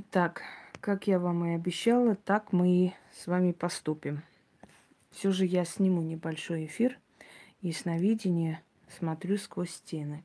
[0.00, 0.42] Итак,
[0.80, 4.22] как я вам и обещала, так мы и с вами поступим.
[5.10, 7.00] Все же я сниму небольшой эфир
[7.62, 10.24] и сновидение смотрю сквозь стены.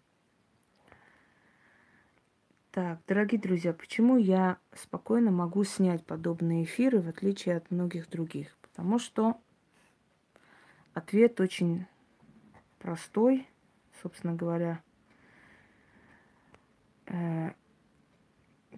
[2.70, 8.55] Так, дорогие друзья, почему я спокойно могу снять подобные эфиры, в отличие от многих других?
[8.61, 9.41] Потому что
[10.93, 11.87] ответ очень
[12.77, 13.47] простой,
[14.03, 14.83] собственно говоря.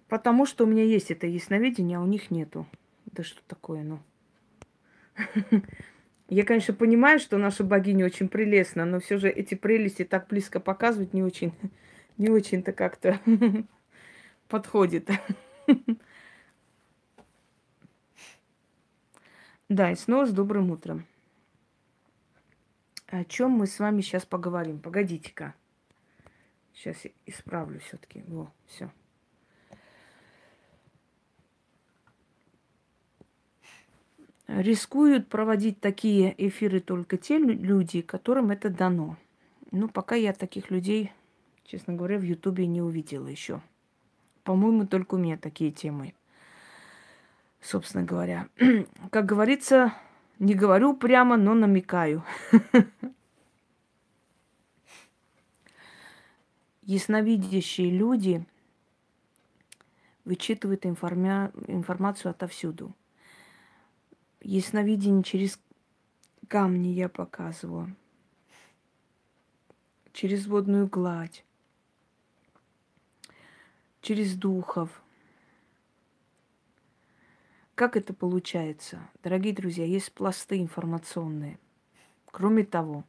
[0.08, 2.66] Потому что у меня есть это ясновидение, а у них нету.
[3.06, 4.00] Да что такое, ну?
[6.28, 10.60] Я, конечно, понимаю, что наша богиня очень прелестна, но все же эти прелести так близко
[10.60, 11.52] показывать не очень,
[12.18, 13.20] не очень-то как-то
[14.48, 15.08] подходит.
[19.68, 21.06] Да, и снова с добрым утром.
[23.08, 24.78] О чем мы с вами сейчас поговорим?
[24.80, 25.54] Погодите-ка.
[26.74, 28.22] Сейчас я исправлю все-таки.
[28.26, 28.90] Во, все.
[34.48, 39.16] Рискуют проводить такие эфиры только те люди, которым это дано.
[39.72, 41.12] Ну, пока я таких людей,
[41.64, 43.60] честно говоря, в Ютубе не увидела еще.
[44.44, 46.14] По-моему, только у меня такие темы.
[47.60, 48.46] Собственно говоря.
[49.10, 49.92] Как говорится,
[50.38, 52.22] не говорю прямо, но намекаю.
[56.82, 58.46] Ясновидящие люди
[60.24, 62.94] вычитывают информацию отовсюду–
[64.40, 65.58] Ясновидение через
[66.48, 67.94] камни я показываю.
[70.12, 71.44] Через водную гладь.
[74.00, 75.02] Через духов.
[77.74, 79.10] Как это получается?
[79.22, 81.58] Дорогие друзья, есть пласты информационные.
[82.30, 83.04] Кроме того,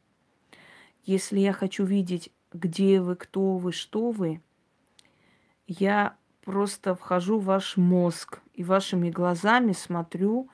[1.04, 4.42] если я хочу видеть, где вы, кто вы, что вы,
[5.66, 10.48] я просто вхожу в ваш мозг и вашими глазами смотрю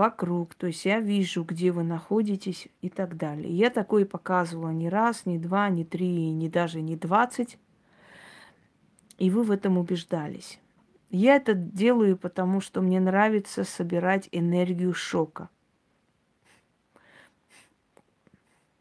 [0.00, 3.52] вокруг, то есть я вижу, где вы находитесь и так далее.
[3.52, 7.58] Я такое показывала не раз, не два, не три, не даже не двадцать.
[9.18, 10.58] И вы в этом убеждались.
[11.10, 15.50] Я это делаю, потому что мне нравится собирать энергию шока.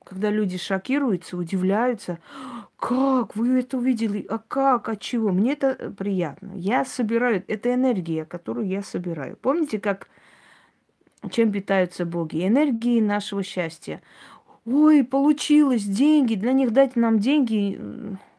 [0.06, 2.19] Когда люди шокируются, удивляются,
[2.78, 5.31] как вы это увидели, а как, от чего?
[5.31, 6.53] Мне это приятно.
[6.56, 9.35] Я собираю, это энергия, которую я собираю.
[9.35, 10.08] Помните, как
[11.31, 12.47] чем питаются боги?
[12.47, 14.02] Энергией нашего счастья.
[14.66, 17.80] Ой, получилось, деньги, для них дать нам деньги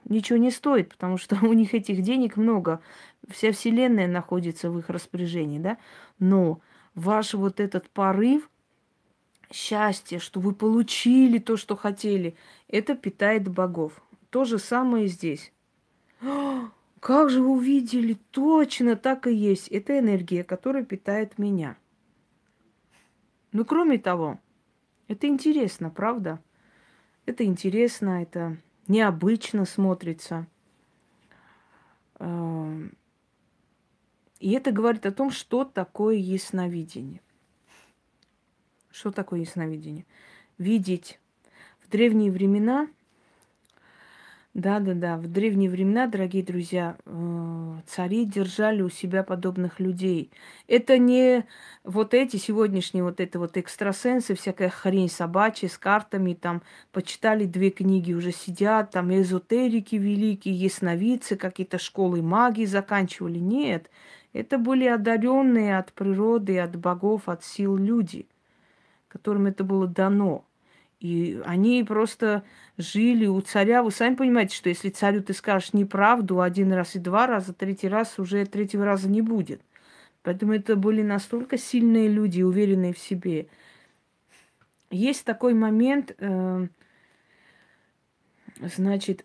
[0.05, 2.81] ничего не стоит, потому что у них этих денег много.
[3.29, 5.79] Вся Вселенная находится в их распоряжении, да?
[6.19, 6.61] Но
[6.95, 8.49] ваш вот этот порыв
[9.53, 12.35] счастья, что вы получили то, что хотели,
[12.69, 14.03] это питает богов.
[14.31, 15.53] То же самое здесь.
[17.01, 18.19] Как же вы увидели?
[18.31, 19.69] Точно так и есть.
[19.69, 21.77] Это энергия, которая питает меня.
[23.53, 24.39] Ну, кроме того,
[25.09, 26.43] это интересно, правда?
[27.27, 28.57] Это интересно, это
[28.87, 30.47] необычно смотрится.
[32.19, 32.97] Эм,
[34.39, 37.21] и это говорит о том, что такое ясновидение.
[38.91, 40.07] Что такое ясновидение?
[40.59, 41.21] Видеть
[41.81, 42.89] в древние времена–
[44.55, 45.17] да, да, да.
[45.17, 50.33] В древние времена, дорогие друзья, э, цари держали у себя подобных людей.
[50.67, 51.47] Это не
[51.85, 57.71] вот эти сегодняшние вот это вот экстрасенсы, всякая хрень собачья с картами, там почитали две
[57.71, 63.39] книги, уже сидят, там эзотерики великие, ясновидцы, какие-то школы магии заканчивали.
[63.39, 63.89] Нет,
[64.33, 68.27] это были одаренные от природы, от богов, от сил люди,
[69.09, 70.45] которым это было дано.
[71.01, 72.45] И они просто
[72.77, 73.83] жили у царя.
[73.83, 77.89] Вы сами понимаете, что если царю ты скажешь неправду один раз и два раза, третий
[77.89, 79.63] раз уже третьего раза не будет.
[80.23, 83.47] Поэтому это были настолько сильные люди, уверенные в себе.
[84.91, 86.67] Есть такой момент, э,
[88.61, 89.25] значит,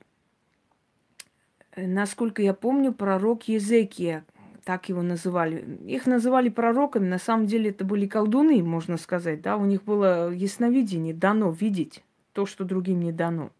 [1.75, 4.23] насколько я помню, пророк Езекия,
[4.65, 5.77] так его называли.
[5.85, 10.31] Их называли пророками, на самом деле это были колдуны, можно сказать, да, у них было
[10.31, 12.03] ясновидение, дано видеть
[12.33, 13.51] то, что другим не дано.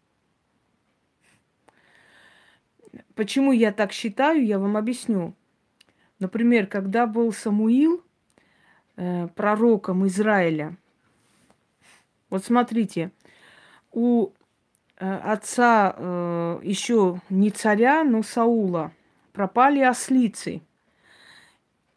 [3.14, 5.34] Почему я так считаю, я вам объясню.
[6.18, 8.02] Например, когда был Самуил
[8.96, 10.76] э, пророком Израиля,
[12.30, 13.12] вот смотрите,
[13.92, 14.30] у
[14.98, 18.90] э, отца э, еще не царя, но Саула
[19.32, 20.62] пропали ослицы–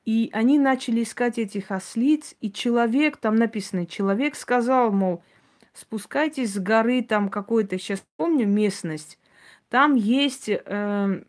[0.06, 5.24] и они начали искать этих ослиц, и человек, там написано, человек сказал, мол,
[5.74, 9.20] спускайтесь с горы, там какой-то, сейчас помню местность,
[9.70, 11.24] там есть э,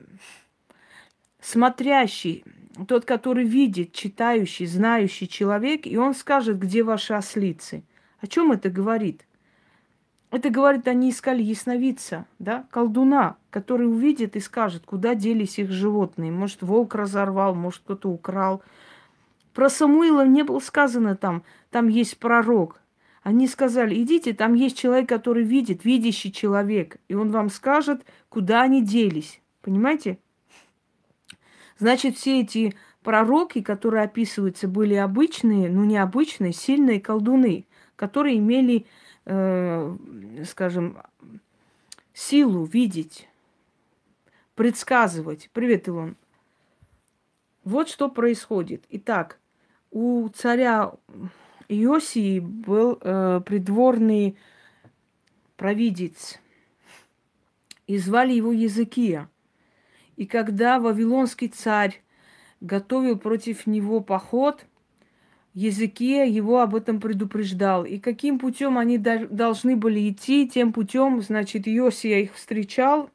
[1.41, 2.45] смотрящий,
[2.89, 7.85] тот, который видит, читающий, знающий человек, и он скажет, где ваши ослицы.
[8.21, 9.27] О чем это говорит?
[10.31, 16.31] Это говорит, они искали ясновидца, да, колдуна, который увидит и скажет, куда делись их животные.
[16.31, 18.63] Может, волк разорвал, может, кто-то украл.
[19.55, 22.81] Про Самуила не было сказано там, там есть пророк.
[23.23, 28.63] Они сказали, идите, там есть человек, который видит, видящий человек, и он вам скажет, куда
[28.63, 29.41] они делись.
[29.63, 30.19] Понимаете?
[31.79, 37.67] Значит, все эти пророки, которые описываются, были обычные, ну необычные, сильные колдуны,
[37.97, 38.87] которые имели
[39.25, 39.97] э,
[40.47, 40.99] скажем,
[42.13, 43.29] силу видеть,
[44.55, 45.51] предсказывать.
[45.53, 46.17] Привет, Илон.
[47.65, 48.85] Вот что происходит.
[48.91, 49.39] Итак,
[49.91, 50.93] у царя
[51.69, 54.37] Иосии был э, придворный
[55.57, 56.41] провидец,
[57.87, 59.29] и звали его Языкия.
[60.17, 62.03] И когда Вавилонский царь
[62.61, 64.65] готовил против него поход,
[65.55, 67.85] языке его об этом предупреждал.
[67.85, 73.11] И каким путем они должны были идти, тем путем, значит, Иосия их встречал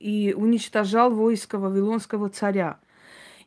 [0.00, 2.78] и уничтожал войско Вавилонского царя.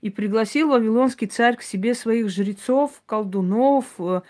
[0.01, 4.21] И пригласил Вавилонский царь к себе своих жрецов, колдунов э,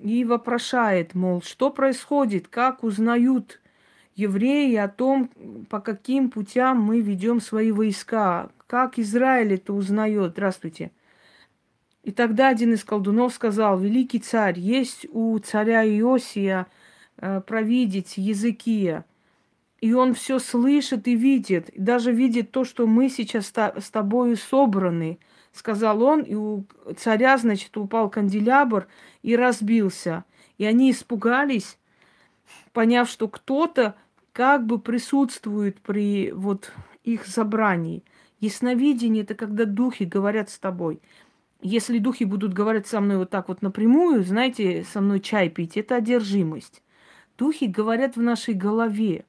[0.00, 3.60] и вопрошает, мол, что происходит, как узнают
[4.14, 5.30] евреи о том,
[5.68, 10.32] по каким путям мы ведем свои войска, как Израиль это узнает.
[10.32, 10.90] Здравствуйте.
[12.06, 16.68] И тогда один из колдунов сказал, великий царь, есть у царя Иосия
[17.16, 19.04] э, провидеть Языкия.
[19.80, 24.36] И он все слышит и видит, и даже видит то, что мы сейчас с тобою
[24.36, 25.18] собраны,
[25.52, 26.64] сказал он, и у
[26.96, 28.86] царя, значит, упал канделябр
[29.22, 30.24] и разбился.
[30.58, 31.76] И они испугались,
[32.72, 33.96] поняв, что кто-то
[34.32, 38.04] как бы присутствует при вот их забрании.
[38.38, 41.00] Ясновидение– это когда духи говорят с тобой–
[41.60, 45.76] если духи будут говорить со мной вот так вот напрямую, знаете, со мной чай пить,
[45.76, 46.82] это одержимость.
[47.38, 49.24] Духи говорят в нашей голове.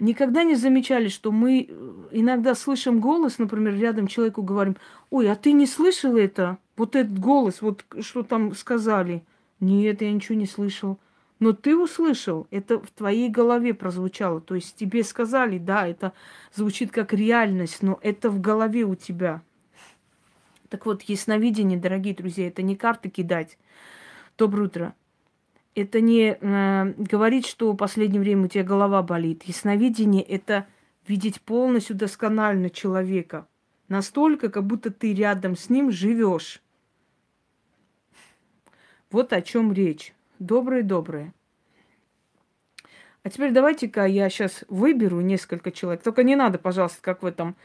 [0.00, 4.76] Никогда не замечали, что мы э, иногда слышим голос, например, рядом человеку говорим,
[5.10, 6.58] ой, а ты не слышал это?
[6.76, 9.22] Вот этот голос, вот что там сказали.
[9.60, 10.98] Нет, я ничего не слышал.
[11.38, 14.40] Но ты услышал, это в твоей голове прозвучало.
[14.40, 16.12] То есть тебе сказали, да, это
[16.52, 19.42] звучит как реальность, но это в голове у тебя.
[20.72, 23.58] Так вот, ясновидение, дорогие друзья, это не карты кидать.
[24.38, 24.94] Доброе утро.
[25.74, 29.42] Это не э, говорить, что в последнее время у тебя голова болит.
[29.42, 30.66] Ясновидение– это
[31.06, 33.46] видеть полностью досконально человека.
[33.88, 36.62] Настолько, как будто ты рядом с ним живешь.
[39.10, 40.14] Вот о чем речь.
[40.38, 41.34] Доброе-доброе.
[43.24, 46.02] А теперь давайте-ка я сейчас выберу несколько человек.
[46.02, 47.56] Только не надо, пожалуйста, как в этом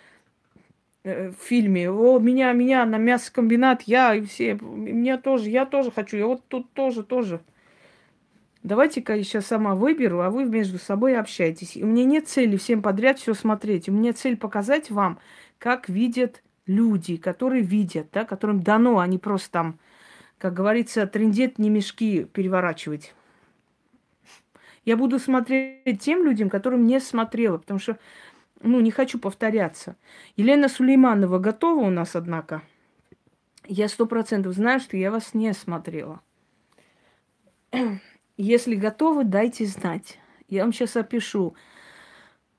[1.08, 1.90] в фильме.
[1.90, 4.56] О, меня, меня на мясокомбинат, я и все.
[4.56, 6.18] Меня тоже, я тоже хочу.
[6.18, 7.42] Я вот тут тоже, тоже.
[8.64, 11.78] Давайте-ка я сейчас сама выберу, а вы между собой общайтесь.
[11.78, 13.88] И у меня нет цели всем подряд все смотреть.
[13.88, 15.20] У меня цель показать вам,
[15.58, 19.80] как видят люди, которые видят, да, которым дано, а не просто там,
[20.38, 23.14] как говорится, трендет не мешки переворачивать.
[24.84, 27.98] Я буду смотреть тем людям, которым не смотрела, потому что
[28.62, 29.96] ну, не хочу повторяться.
[30.36, 32.62] Елена Сулейманова готова у нас, однако.
[33.68, 36.22] Я сто процентов знаю, что я вас не смотрела.
[38.38, 40.20] Если готовы, дайте знать.
[40.48, 41.56] Я вам сейчас опишу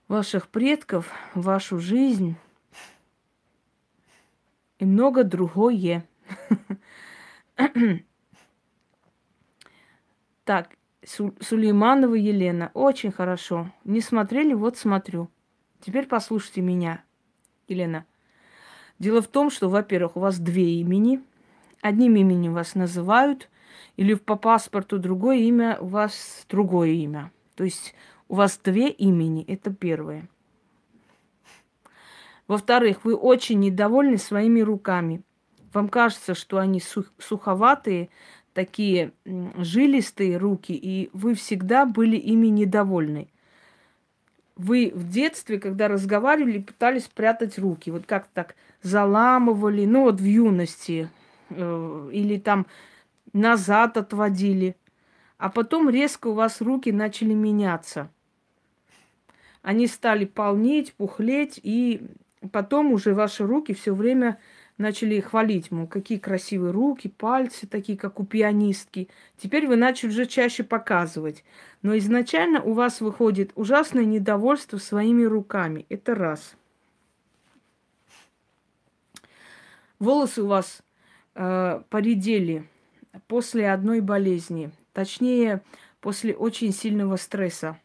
[0.07, 2.37] ваших предков, вашу жизнь
[4.79, 6.07] и много другое.
[10.45, 12.71] Так, Сулейманова Елена.
[12.73, 13.71] Очень хорошо.
[13.85, 15.29] Не смотрели, вот смотрю.
[15.81, 17.03] Теперь послушайте меня,
[17.69, 18.05] Елена.
[18.99, 21.23] Дело в том, что, во-первых, у вас две имени.
[21.81, 23.49] Одним именем вас называют,
[23.97, 27.31] или по паспорту другое имя, у вас другое имя.
[27.55, 27.95] То есть
[28.27, 30.29] у вас две имени, это первое.
[32.49, 35.23] Во-вторых, вы очень недовольны своими руками.
[35.73, 36.83] Вам кажется, что они
[37.19, 38.09] суховатые,
[38.55, 43.29] такие жилистые руки, и вы всегда были ими недовольны
[44.59, 50.25] вы в детстве, когда разговаривали, пытались прятать руки, вот как так заламывали, ну вот в
[50.25, 51.09] юности,
[51.51, 52.67] э, или там
[53.33, 54.77] назад отводили,
[55.39, 58.11] а потом резко у вас руки начали меняться.
[59.63, 62.03] Они стали полнеть, пухлеть, и
[62.53, 64.39] потом уже ваши руки все время
[64.79, 69.09] начали хвалить, мол, какие красивые руки, пальцы, такие, как у пианистки.
[69.37, 71.45] Теперь вы начали уже чаще показывать.
[71.83, 75.85] Но изначально у вас выходит ужасное недовольство своими руками.
[75.89, 76.57] Это раз.
[79.99, 80.83] волосы у вас
[81.35, 82.65] э, поредели
[83.27, 85.63] после одной болезни, точнее,
[86.01, 87.79] после очень сильного стресса,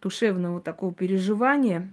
[0.00, 1.88] душевного такого переживания,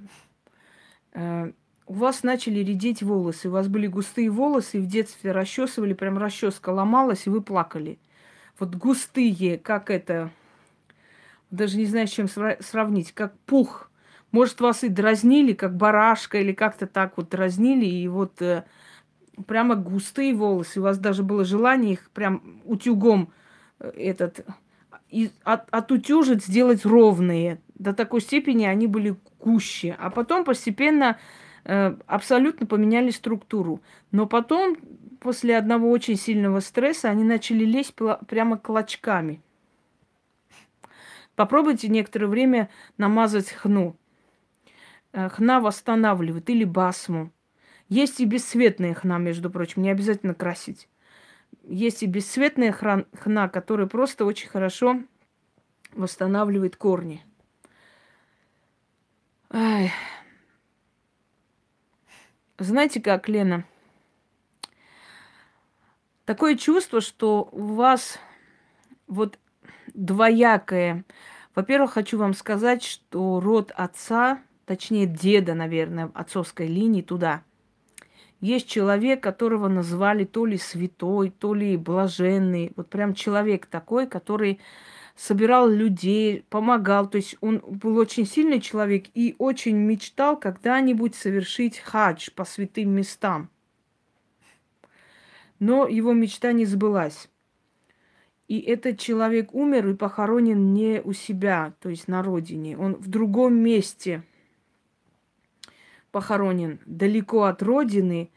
[1.14, 1.52] э,
[1.88, 3.50] у вас начали редеть волосы.
[3.50, 8.00] У вас были густые волосы, и в детстве расчесывали, прям расческа ломалась, и вы плакали.
[8.60, 10.32] Вот густые, как это,
[11.52, 13.92] даже не знаю, с чем сравнить, как пух.
[14.32, 18.66] Может, вас и дразнили, как барашка, или как-то так вот дразнили, и вот э,
[19.48, 20.80] прямо густые волосы.
[20.80, 23.32] У вас даже было желание их прям утюгом
[23.80, 24.46] э, этот
[25.10, 27.62] и от, отутюжить, сделать ровные.
[27.76, 29.96] До такой степени они были гуще.
[30.00, 31.18] А потом постепенно
[31.66, 33.82] абсолютно поменяли структуру.
[34.12, 34.78] Но потом,
[35.20, 37.96] после одного очень сильного стресса, они начали лезть
[38.28, 39.42] прямо клочками.
[41.36, 43.96] Попробуйте некоторое время намазать хну.
[45.12, 47.32] Э, хна восстанавливает или басму.
[47.90, 50.88] Есть и бесцветная хна, между прочим, не обязательно красить.
[51.64, 55.02] Есть и бесцветная хна, которая просто очень хорошо
[55.94, 57.24] восстанавливает корни.
[59.50, 59.92] Ай.
[62.58, 63.66] Знаете как, Лена?
[66.26, 68.20] Такое чувство, что у вас
[69.08, 69.38] вот
[69.94, 71.06] двоякое.
[71.54, 77.44] Во-первых, хочу вам сказать, что род отца, точнее деда, наверное, отцовской линии туда–
[78.46, 82.72] есть человек, которого назвали то ли святой, то ли блаженный.
[82.76, 84.60] Вот прям человек такой, который
[85.16, 87.10] собирал людей, помогал.
[87.10, 92.90] То есть он был очень сильный человек и очень мечтал когда-нибудь совершить хадж по святым
[92.92, 93.50] местам.
[95.60, 97.30] Но его мечта не сбылась.
[98.48, 102.78] И этот человек умер и похоронен не у себя, то есть на родине.
[102.78, 104.24] Он в другом месте
[106.12, 108.30] похоронен, далеко от родины.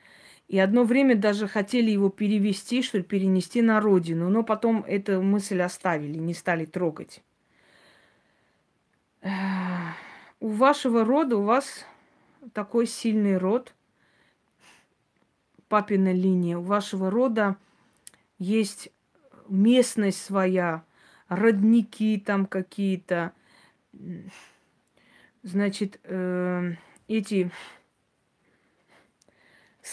[0.48, 5.22] И одно время даже хотели его перевести, что ли, перенести на родину, но потом эту
[5.22, 7.22] мысль оставили, не стали трогать.
[10.40, 11.84] У вашего рода, у вас
[12.54, 13.74] такой сильный род,
[15.68, 17.56] папина линия, у вашего рода
[18.38, 18.88] есть
[19.48, 20.82] местность своя,
[21.28, 23.32] родники там какие-то,
[25.42, 26.74] значит, э,
[27.06, 27.50] эти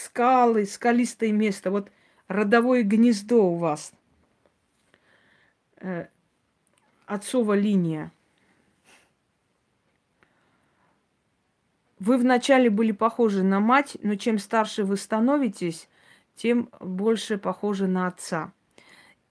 [0.04, 1.70] скалы, скалистое место.
[1.70, 1.90] Вот
[2.28, 3.92] родовое гнездо у вас.
[5.80, 6.06] Э,
[7.06, 8.12] отцова линия.
[11.98, 15.88] Вы вначале были похожи на мать, но чем старше вы становитесь,
[16.34, 18.52] тем больше похожи на отца.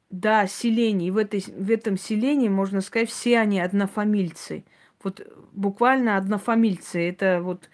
[0.09, 1.11] Да, селение.
[1.11, 4.63] В, этой, в этом селении, можно сказать, все они однофамильцы.
[5.03, 7.07] Вот буквально однофамильцы.
[7.07, 7.69] Это вот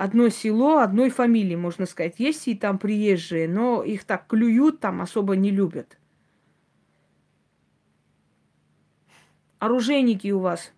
[0.00, 2.14] одно село одной фамилии, можно сказать.
[2.16, 5.98] Есть и там приезжие, но их так клюют, там особо не любят.
[9.58, 10.72] Оружейники у вас.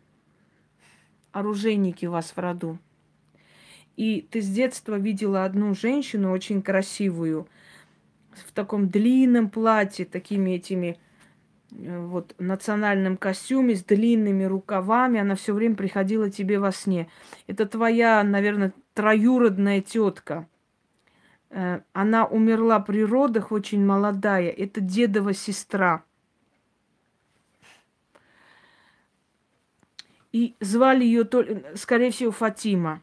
[1.30, 2.80] Оружейники у вас в роду.
[3.96, 7.46] И ты с детства видела одну женщину очень красивую,
[8.32, 10.98] в таком длинном платье, такими этими
[11.70, 15.20] э, вот национальном костюме с длинными рукавами.
[15.20, 17.08] Она все время приходила тебе во сне.
[17.46, 20.48] Это твоя, наверное, троюродная тетка.
[21.50, 24.50] Э, она умерла при родах очень молодая.
[24.50, 26.04] Это дедова сестра.
[30.32, 31.28] И звали ее,
[31.74, 33.02] скорее всего, Фатима.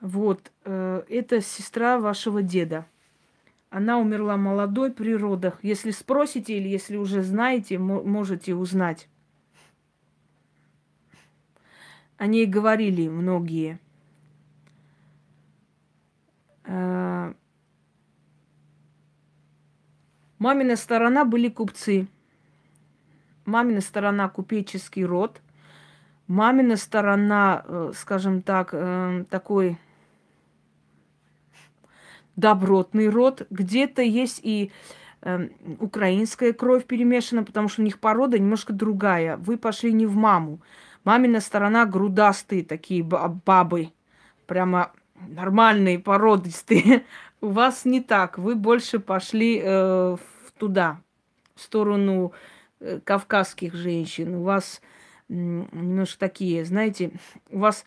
[0.00, 2.86] Вот, э, это сестра вашего деда.
[3.70, 5.58] Она умерла молодой при родах.
[5.62, 9.08] Если спросите или если уже знаете, можете узнать.
[12.18, 13.78] О ней говорили многие.
[16.64, 17.34] Э,
[20.38, 22.08] мамина сторона были купцы.
[23.44, 25.42] Мамина сторона купеческий род.
[26.26, 29.78] Мамина сторона, э, скажем так, э, такой
[32.34, 33.46] добротный род.
[33.50, 34.70] Где-то есть и
[35.80, 39.36] украинская кровь перемешана, потому что у них порода немножко другая.
[39.38, 40.60] Вы пошли не в маму.
[41.06, 43.92] Мамина сторона грудастые такие бабы,
[44.48, 44.90] прямо
[45.28, 47.04] нормальные, породистые.
[47.40, 48.38] У вас не так.
[48.38, 50.16] Вы больше пошли э,
[50.58, 51.00] туда,
[51.54, 52.32] в сторону
[52.80, 54.34] э, кавказских женщин.
[54.34, 54.82] У вас
[55.28, 57.12] э, немножко такие, знаете,
[57.50, 57.86] у вас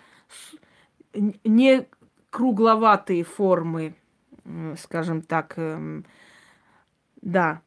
[1.13, 1.87] не
[2.29, 3.95] кругловатые формы,
[4.45, 6.03] э, скажем так, э,
[7.21, 7.61] да.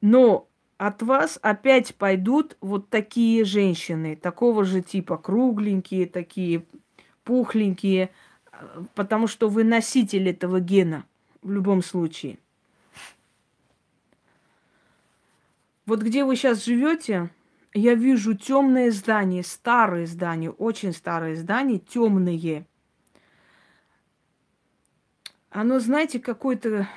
[0.00, 0.49] Но
[0.80, 6.64] от вас опять пойдут вот такие женщины, такого же типа, кругленькие, такие
[7.22, 8.08] пухленькие.
[8.94, 11.04] потому что вы носитель этого гена
[11.42, 12.38] в любом случае.
[15.84, 17.28] Вот где вы сейчас живете,
[17.74, 22.64] я вижу темные здания, старые здания, очень старые здания, темные.
[25.50, 26.88] Оно, знаете, какое-то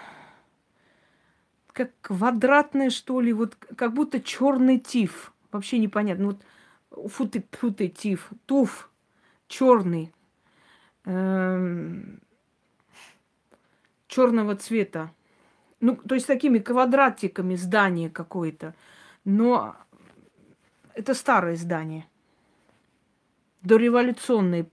[1.74, 5.34] как квадратное, что ли, вот как будто черный тиф.
[5.51, 6.38] Вообще непонятно.
[6.92, 8.89] Вот фу ты, фу ты, тиф, туф,
[9.48, 10.13] черный,
[11.06, 12.22] эм,
[14.08, 15.12] черного цвета.
[15.80, 18.75] Ну, то есть такими квадратиками здание какое-то.
[19.25, 19.75] Но
[20.94, 22.08] это старое здание.
[23.63, 24.68] Дореволюционные.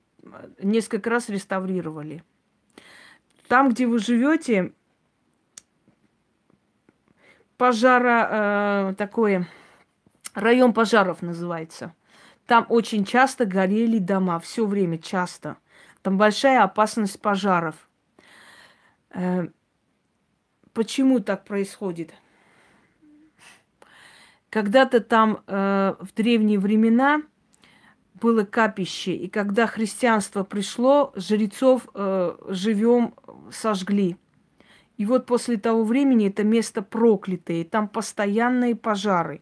[0.62, 2.22] Несколько раз реставрировали.
[3.48, 4.72] Там, где вы живете,
[7.60, 8.28] пожара
[8.90, 9.46] э, такое,
[10.32, 11.94] район пожаров называется.
[12.46, 15.58] Там очень часто горели дома, все время часто.
[16.00, 17.74] Там большая опасность пожаров.
[19.10, 19.48] Э,
[20.72, 22.14] почему так происходит?
[24.48, 27.20] Когда-то там э, в древние времена
[28.14, 33.14] было капище, и когда христианство пришло, жрецов э, живем
[33.52, 34.16] сожгли.
[35.00, 39.40] И вот после того времени это место проклятое, там постоянные пожары.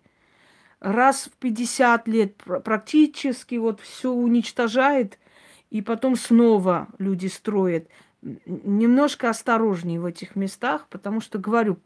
[0.78, 5.18] Раз в 50 лет практически вот все уничтожает,
[5.70, 7.88] и потом снова люди строят.
[8.22, 11.80] Немножко осторожнее в этих местах, потому что, говорю,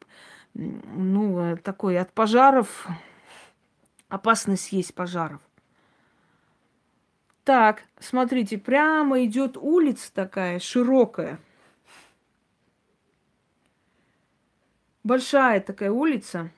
[0.52, 2.86] ну, э, такой от пожаров,
[4.10, 5.40] опасность есть пожаров.
[7.42, 11.40] Так, смотрите, прямо идет улица такая широкая.
[15.04, 16.50] Большая такая улица.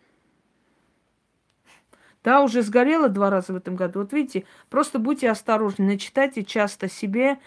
[2.23, 4.01] Да, уже сгорела два раза в этом году.
[4.01, 7.39] Вот видите, просто будьте осторожны, начитайте часто себе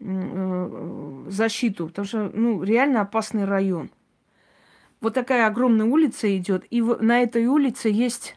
[0.00, 3.90] э, защиту, потому что, ну, реально опасный район.
[5.00, 8.36] Вот такая огромная улица идет, и на этой улице есть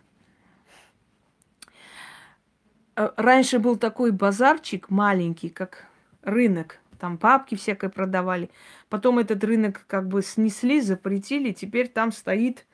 [3.00, 5.86] Э, раньше был такой базарчик маленький, как
[6.22, 6.80] рынок.
[7.00, 8.50] Там папки всякое продавали.
[8.90, 11.54] Потом этот рынок как бы снесли, запретили.
[11.54, 12.66] Теперь там стоит...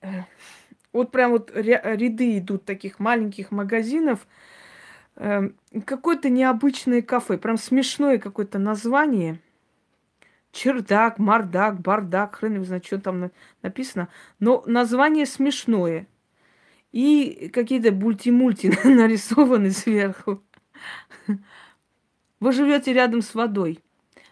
[0.00, 0.22] Э,
[0.92, 4.26] вот прям вот ряды идут таких маленьких магазинов.
[5.16, 5.50] Э,
[5.84, 7.38] какое-то необычное кафе.
[7.38, 9.40] Прям смешное какое-то название.
[10.52, 13.32] Чердак, мардак, бардак, хрен его знает, что там
[13.62, 14.08] написано.
[14.38, 16.06] Но название смешное.
[16.92, 20.40] И какие-то мульти-мульти нарисованы сверху.
[22.42, 23.78] Вы живете рядом с водой.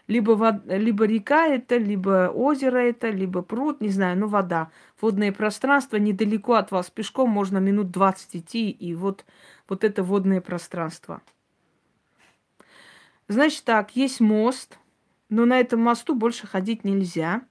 [0.07, 4.69] Либо, вод, либо река это, либо озеро это, либо пруд, не знаю, но вода.
[4.99, 6.89] Водное пространство недалеко от вас.
[6.89, 9.23] Пешком можно минут 20 идти, и вот,
[9.69, 11.21] вот это водное пространство.
[13.29, 14.77] Значит так, есть мост,
[15.29, 17.43] но на этом мосту больше ходить нельзя.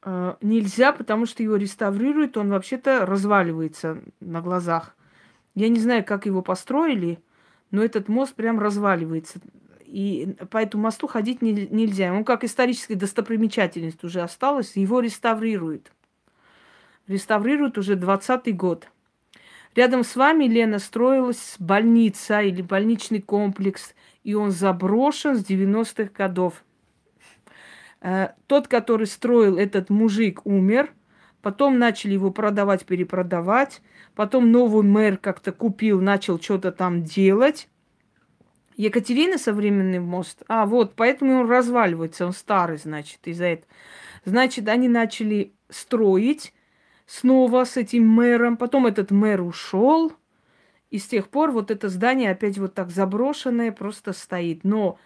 [0.00, 4.96] Э, нельзя, потому что его реставрируют, он вообще-то разваливается на глазах.
[5.54, 7.22] Я не знаю, как его построили,
[7.70, 9.40] но этот мост прям разваливается.
[9.84, 12.12] И по этому мосту ходить не, нельзя.
[12.12, 15.92] Он как историческая достопримечательность уже осталась, его реставрируют.
[17.06, 18.88] Реставрируют уже 20-й год.
[19.76, 26.64] Рядом с вами, Лена, строилась больница или больничный комплекс, и он заброшен с 90-х годов.
[28.00, 30.92] Э, тот, который строил этот мужик, умер.
[31.42, 33.82] Потом начали его продавать, перепродавать.
[34.16, 37.68] Потом новый мэр как-то купил, начал что-то там делать.
[38.76, 40.42] Екатерина современный мост.
[40.48, 43.68] А, вот, поэтому он разваливается, он старый, значит, из-за этого.
[44.24, 46.52] Значит, они начали строить
[47.06, 48.56] снова с этим мэром.
[48.56, 50.12] Потом этот мэр ушел.
[50.90, 54.64] И с тех пор вот это здание опять вот так заброшенное просто стоит.
[54.64, 54.98] Но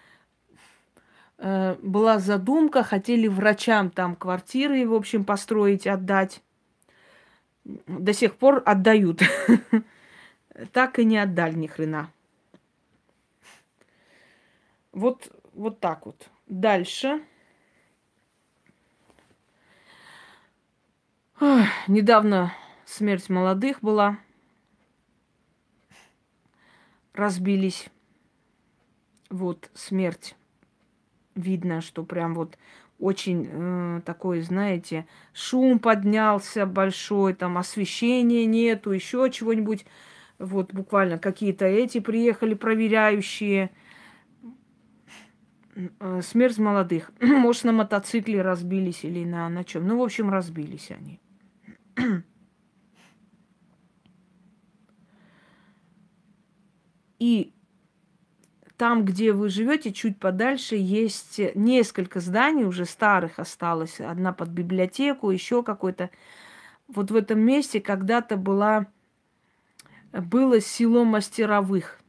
[1.42, 6.42] Э, была задумка, хотели врачам там квартиры, в общем, построить, отдать.
[7.64, 9.22] До сих пор отдают.
[10.72, 12.12] Так и не отдали ни хрена.
[14.92, 16.28] Вот, вот так вот.
[16.48, 17.22] Дальше.
[21.86, 22.52] недавно
[22.84, 24.18] смерть молодых была.
[27.14, 27.88] Разбились.
[29.30, 30.36] Вот смерть
[31.34, 32.58] видно, что прям вот
[33.00, 39.86] очень э, такой, знаете, шум поднялся большой, там освещения нету, еще чего-нибудь.
[40.38, 43.70] Вот буквально какие-то эти приехали проверяющие.
[45.98, 47.10] Э, смерть молодых.
[47.20, 49.86] Может, на мотоцикле разбились или на, на чем.
[49.86, 51.20] Ну, в общем, разбились они.
[57.18, 57.52] И
[58.80, 64.00] там, где вы живете, чуть подальше, есть несколько зданий уже старых осталось.
[64.00, 66.08] Одна под библиотеку, еще какой-то.
[66.88, 68.86] Вот в этом месте когда-то была,
[70.14, 72.00] было село мастеровых.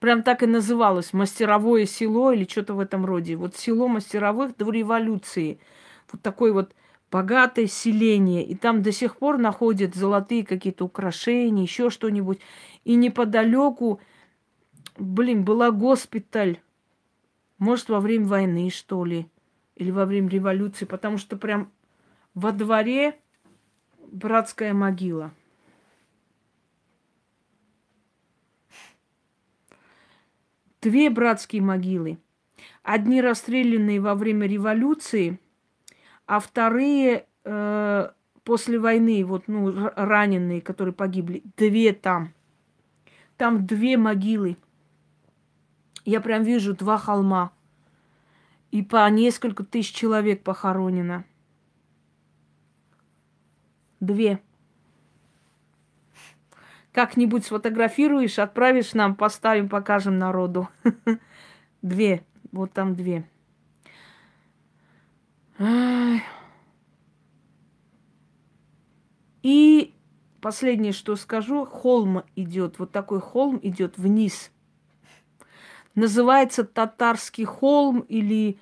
[0.00, 3.36] Прям так и называлось, мастеровое село или что-то в этом роде.
[3.36, 5.60] Вот село мастеровых до революции.
[6.10, 6.74] Вот такой вот
[7.12, 12.40] богатое селение, и там до сих пор находят золотые какие-то украшения, еще что-нибудь.
[12.82, 14.00] И неподалеку,
[14.98, 16.60] блин, была госпиталь.
[17.58, 19.26] Может, во время войны, что ли,
[19.76, 21.70] или во время революции, потому что прям
[22.34, 23.18] во дворе
[24.10, 25.32] братская могила.
[30.80, 32.18] Две братские могилы.
[32.82, 35.38] Одни расстрелянные во время революции–
[36.30, 38.10] а вторые э,
[38.44, 42.34] после войны, вот, ну, раненые, которые погибли, две там.
[43.36, 44.56] Там две могилы.
[46.10, 47.52] Я прям вижу два холма.
[48.72, 51.24] И по несколько тысяч человек похоронено.
[54.00, 54.42] Две.
[56.90, 60.68] Как-нибудь сфотографируешь, отправишь нам, поставим, покажем народу.
[61.82, 62.24] Две.
[62.50, 63.24] Вот там две.
[69.44, 69.94] И
[70.40, 74.50] последнее, что скажу, холм идет, вот такой холм идет вниз.
[75.94, 78.58] Называется татарский холм или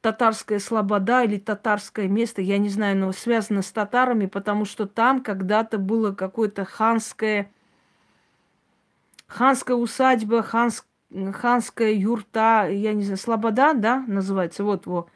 [0.00, 5.22] татарская слобода или татарское место, я не знаю, но связано с татарами, потому что там
[5.22, 7.50] когда-то было какое-то ханское,
[9.28, 10.84] ханская усадьба, ханс,
[11.32, 15.08] ханская юрта, я не знаю, слобода, да, называется, вот, вот.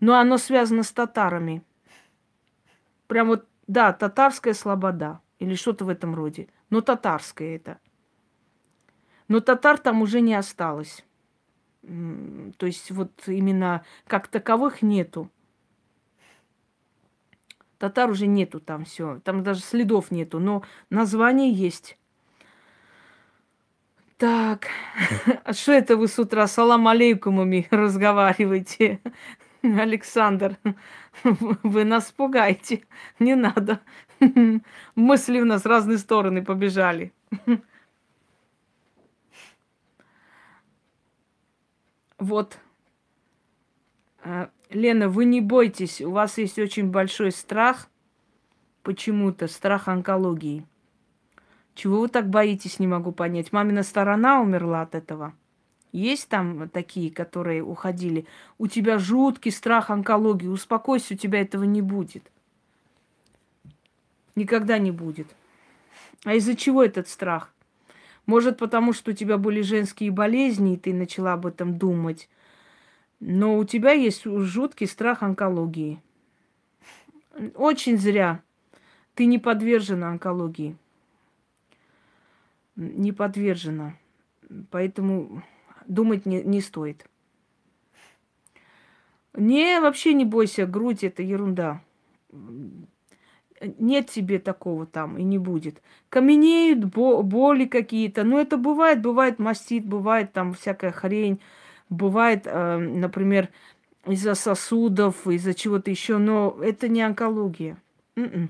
[0.00, 1.62] Но оно связано с татарами.
[3.06, 5.20] Прям вот, да, татарская слобода.
[5.38, 6.48] Или что-то в этом роде.
[6.70, 7.78] Но татарская это.
[9.28, 11.04] Но татар там уже не осталось.
[11.82, 15.30] То есть вот именно как таковых нету.
[17.78, 19.20] Татар уже нету там все.
[19.24, 21.98] Там даже следов нету, но название есть.
[24.16, 24.68] Так,
[25.44, 29.00] а что это вы с утра салам алейкумами разговариваете?
[29.62, 30.56] Александр,
[31.22, 32.84] вы нас пугаете.
[33.18, 33.80] Не надо.
[34.94, 37.12] Мысли у нас разные стороны побежали.
[42.18, 42.58] Вот.
[44.22, 47.88] А, Лена, вы не бойтесь, у вас есть очень большой страх,
[48.82, 50.66] почему-то страх онкологии.
[51.74, 53.52] Чего вы так боитесь, не могу понять.
[53.52, 55.34] Мамина сторона умерла от этого.
[55.92, 58.26] Есть там такие, которые уходили.
[58.58, 60.46] У тебя жуткий страх онкологии.
[60.46, 62.30] Успокойся, у тебя этого не будет.
[64.34, 65.28] Никогда не будет.
[66.24, 67.52] А из-за чего этот страх?
[68.26, 72.28] Может, потому что у тебя были женские болезни, и ты начала об этом думать.
[73.20, 76.02] Но у тебя есть жуткий страх онкологии.
[77.54, 78.42] Очень зря.
[79.14, 80.76] Ты не подвержена онкологии.
[82.74, 83.94] Не подвержена.
[84.70, 85.42] Поэтому
[85.86, 87.06] думать не, не стоит.
[89.34, 91.82] Не, вообще не бойся, грудь это ерунда.
[93.60, 95.82] Нет тебе такого там и не будет.
[96.08, 98.24] Каменеют бо- боли какие-то.
[98.24, 101.40] Ну, это бывает, бывает мастит, бывает там всякая хрень.
[101.88, 103.48] Бывает, э, например,
[104.06, 107.76] из-за сосудов, из-за чего-то еще, но это не онкология.
[108.16, 108.48] Mm-mm.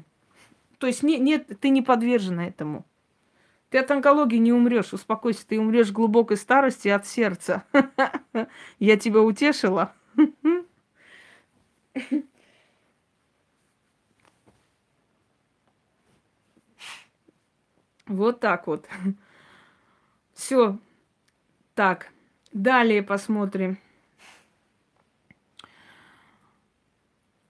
[0.78, 2.84] То есть не, нет, ты не подвержена этому.
[3.70, 7.64] Ты от онкологии не умрешь, успокойся, ты умрешь глубокой старости от сердца.
[8.78, 9.92] Я тебя утешила.
[18.06, 18.86] Вот так вот.
[20.34, 20.78] Все.
[21.74, 22.08] Так,
[22.52, 23.78] далее посмотрим.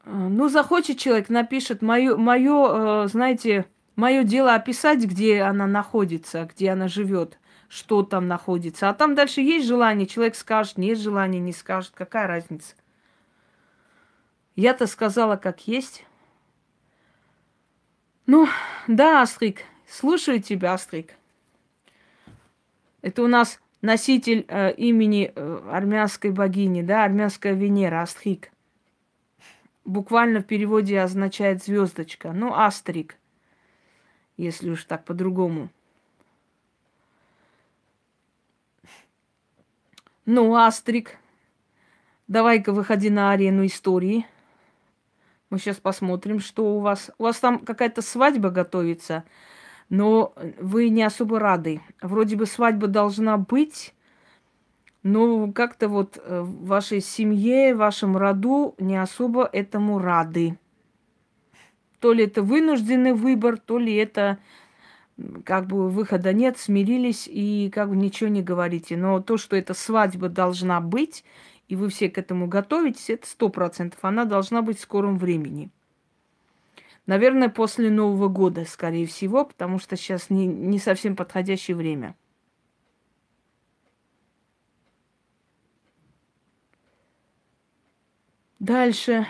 [0.05, 1.83] Ну, захочет человек, напишет.
[1.83, 3.67] Мое, мое, э, знаете,
[3.97, 7.39] Мое дело описать, где она находится, где она живет,
[7.69, 8.91] что там находится.
[8.91, 11.93] А там дальше есть желание, человек скажет, нет желания, не скажет.
[11.95, 12.75] Какая разница?
[14.55, 16.05] Я-то сказала, как есть.
[18.27, 18.49] Ну,
[18.87, 21.15] да, Астрик, слушаю тебя, Астрик.
[23.03, 28.51] Это у нас носитель э, имени э, армянской богини, да, армянская Венера, Астрик.
[29.85, 32.33] Буквально в переводе означает звездочка.
[32.33, 33.17] Ну, Астрик–
[34.37, 35.71] если уж так по-другому.
[40.25, 41.17] Ну, Астрик,
[42.27, 44.27] давай-ка выходи на арену истории.
[45.51, 47.11] Мы сейчас посмотрим, что у вас.
[47.19, 49.25] У вас там какая-то свадьба готовится.
[49.89, 51.81] Но вы не особо рады.
[52.03, 53.95] Вроде бы свадьба должна быть,
[55.03, 60.59] но как-то вот э, в вашей семье, в вашем роду не особо этому рады.
[62.01, 64.39] То ли это вынужденный выбор, то ли это
[65.45, 68.97] как бы выхода нет, смирились и как бы ничего не говорите.
[68.97, 71.25] Но то, что эта свадьба должна быть,
[71.69, 74.01] и вы все к этому готовитесь, это сто процентов.
[74.03, 75.71] Она должна быть в скором времени.
[77.07, 82.17] Наверное, после Нового года, скорее всего, потому что сейчас не, не совсем подходящее время.
[88.59, 89.27] Дальше.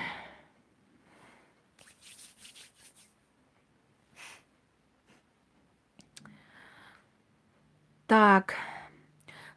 [8.06, 8.54] Так,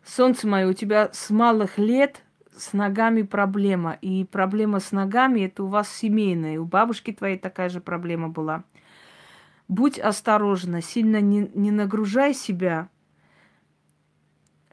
[0.03, 2.23] солнце мое, у тебя с малых лет
[2.59, 3.93] с ногами проблема.
[4.01, 6.59] И проблема с ногами это у вас семейная.
[6.59, 8.63] У бабушки твоей такая же проблема была.
[9.67, 12.89] Будь осторожна, сильно не, не нагружай себя.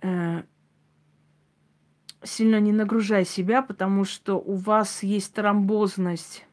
[0.02, 0.42] Э,
[2.22, 6.44] сильно не нагружай себя, потому что у вас есть тромбозность,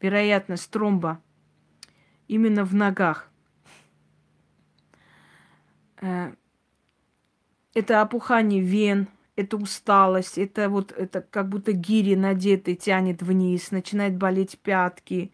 [0.00, 1.20] вероятность тромба
[2.28, 3.28] именно в ногах.
[6.00, 6.32] Э,
[7.74, 14.16] это опухание вен, это усталость, это вот это как будто гири надетый тянет вниз, начинает
[14.16, 15.30] болеть пятки.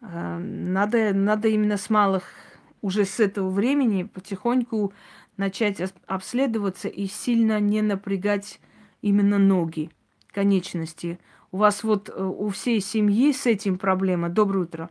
[0.00, 2.30] Э, надо, надо именно с малых,
[2.80, 4.92] уже с этого времени потихоньку
[5.36, 8.60] начать обследоваться и сильно не напрягать
[9.02, 9.90] именно ноги,
[10.28, 11.18] конечности.
[11.50, 14.28] У вас вот э, у всей семьи с этим проблема.
[14.28, 14.90] Доброе утро.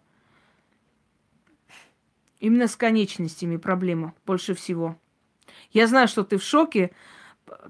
[2.41, 4.97] Именно с конечностями проблема больше всего.
[5.71, 6.91] Я знаю, что ты в шоке,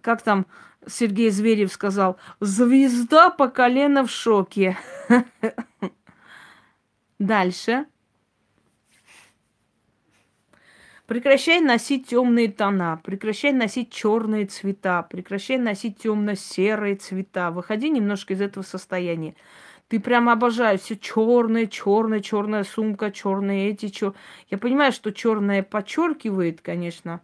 [0.02, 0.46] как там
[0.88, 4.78] Сергей Зверев сказал, звезда по колено в шоке.
[7.20, 7.86] Дальше.
[11.08, 17.50] Прекращай носить темные тона, прекращай носить черные цвета, прекращай носить темно-серые цвета.
[17.52, 19.34] Выходи немножко из этого состояния.
[19.88, 24.16] Ты прям обожаешь все черное, черное, черная сумка, черные эти, чер...
[24.50, 27.22] Я понимаю, что черное подчеркивает, конечно,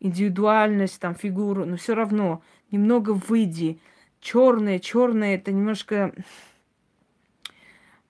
[0.00, 3.80] индивидуальность, там, фигуру, но все равно немного выйди.
[4.20, 6.12] Черное, черное это немножко,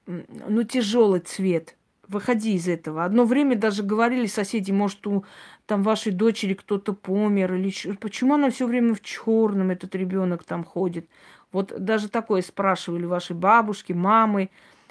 [0.07, 1.77] ну, тяжелый цвет.
[2.07, 3.05] Выходи из этого.
[3.05, 5.25] Одно время даже говорили соседи, может, у
[5.67, 10.65] там вашей дочери кто-то помер или почему она все время в черном этот ребенок там
[10.65, 11.07] ходит.
[11.53, 14.49] Вот даже такое спрашивали ваши бабушки, мамы.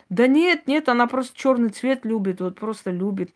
[0.10, 3.34] Да нет, нет, она просто черный цвет любит, вот просто любит.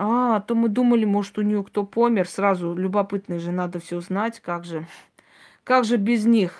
[0.00, 2.28] А, то мы думали, может, у нее кто помер.
[2.28, 4.86] Сразу любопытно же, надо все знать, как же.
[5.64, 6.56] Как же без них?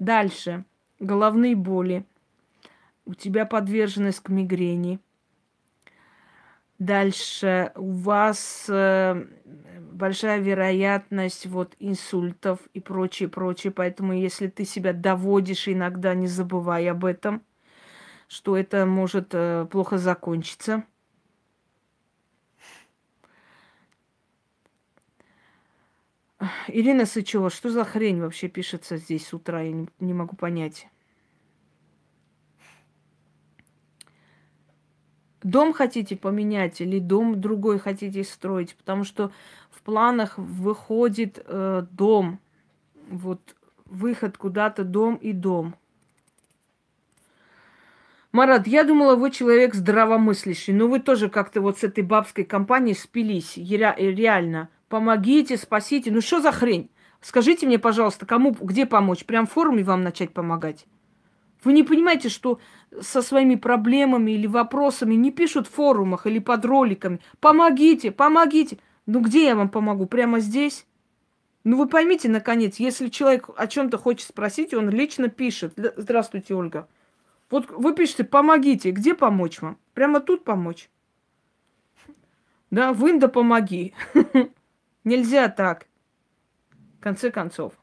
[0.00, 0.64] Дальше.
[0.98, 2.04] Головные боли.
[3.04, 4.98] У тебя подверженность к мигрени.
[6.80, 9.24] Дальше у вас э,
[9.92, 13.72] большая вероятность вот инсультов и прочее, прочее.
[13.72, 17.44] Поэтому если ты себя доводишь иногда, не забывай об этом,
[18.26, 20.82] что это может э, плохо закончиться.
[26.68, 29.62] Ирина Сычева, что за хрень вообще пишется здесь с утра?
[29.62, 30.88] Я не, не могу понять.
[35.42, 38.76] Дом хотите поменять или дом другой хотите строить?
[38.76, 39.32] Потому что
[39.70, 42.40] в планах выходит э, дом.
[43.08, 45.74] Вот выход куда-то, дом и дом.
[48.32, 52.94] Марат, я думала, вы человек здравомыслящий, но вы тоже как-то вот с этой бабской компанией
[52.94, 53.56] спились.
[53.56, 54.68] Реально.
[54.90, 56.10] Помогите, спасите.
[56.10, 56.90] Ну что за хрень?
[57.20, 59.24] Скажите мне, пожалуйста, кому, где помочь?
[59.24, 60.84] Прям в форуме вам начать помогать?
[61.62, 62.58] Вы не понимаете, что
[63.00, 67.20] со своими проблемами или вопросами не пишут в форумах или под роликами.
[67.38, 68.78] Помогите, помогите.
[69.06, 70.06] Ну где я вам помогу?
[70.06, 70.86] Прямо здесь?
[71.62, 75.72] Ну вы поймите, наконец, если человек о чем-то хочет спросить, он лично пишет.
[75.96, 76.88] Здравствуйте, Ольга.
[77.48, 78.90] Вот вы пишете, помогите.
[78.90, 79.78] Где помочь вам?
[79.94, 80.90] Прямо тут помочь?
[82.72, 83.94] Да, вында помоги.
[85.04, 85.86] Нельзя так.
[86.98, 87.74] В конце концов.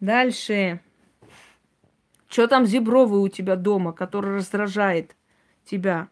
[0.00, 0.80] Дальше.
[2.28, 5.16] Что там зебровый у тебя дома, который раздражает
[5.64, 6.08] тебя?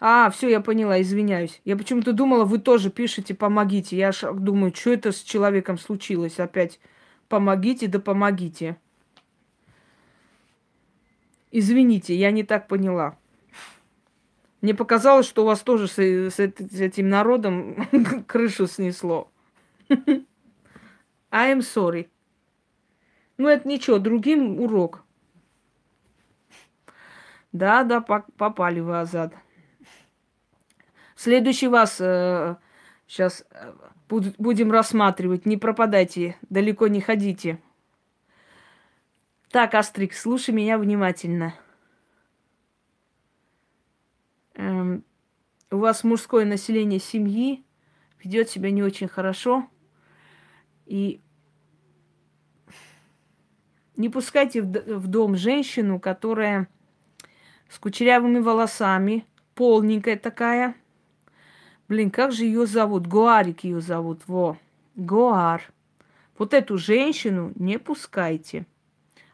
[0.00, 1.60] А, все, я поняла, извиняюсь.
[1.64, 3.98] Я почему-то думала, вы тоже пишете «помогите».
[3.98, 6.80] Я аж думаю, что это с человеком случилось опять?
[7.28, 8.78] Помогите, да помогите.
[11.52, 13.18] Извините, я не так поняла.
[14.60, 17.86] Мне показалось, что у вас тоже с, с, с этим народом
[18.26, 19.30] крышу снесло.
[19.88, 22.08] I am sorry.
[23.38, 25.02] Ну, это ничего, другим урок.
[27.52, 29.34] Да, да, попали вы, Азад.
[31.16, 32.56] Следующий вас э,
[33.06, 33.72] сейчас э,
[34.08, 35.46] будем рассматривать.
[35.46, 37.58] Не пропадайте, далеко не ходите.
[39.50, 41.54] Так, Астрик, слушай меня внимательно.
[44.54, 45.04] Эм,
[45.70, 47.64] у вас мужское население семьи
[48.22, 49.68] ведет себя не очень хорошо.
[50.86, 51.20] И
[53.96, 56.68] не пускайте в дом женщину, которая
[57.68, 60.74] с кучерявыми волосами, полненькая такая.
[61.88, 63.06] Блин, как же ее зовут?
[63.06, 64.22] Гуарик ее зовут.
[64.26, 64.58] Во,
[64.96, 65.62] Гуар.
[66.38, 68.66] Вот эту женщину не пускайте.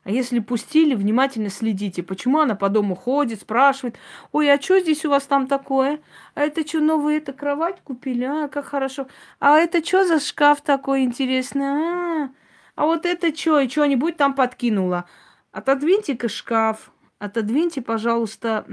[0.07, 3.99] А если пустили, внимательно следите, почему она по дому ходит, спрашивает,
[4.31, 5.99] ой, а что здесь у вас там такое?
[6.37, 8.23] А это что, новую это кровать купили?
[8.23, 9.09] А, как хорошо.
[9.41, 11.67] А это что за шкаф такой интересный?
[11.67, 12.31] А,
[12.77, 13.59] а вот это что?
[13.59, 15.07] И что-нибудь там подкинула.
[15.51, 18.65] Отодвиньте-ка шкаф, отодвиньте, пожалуйста,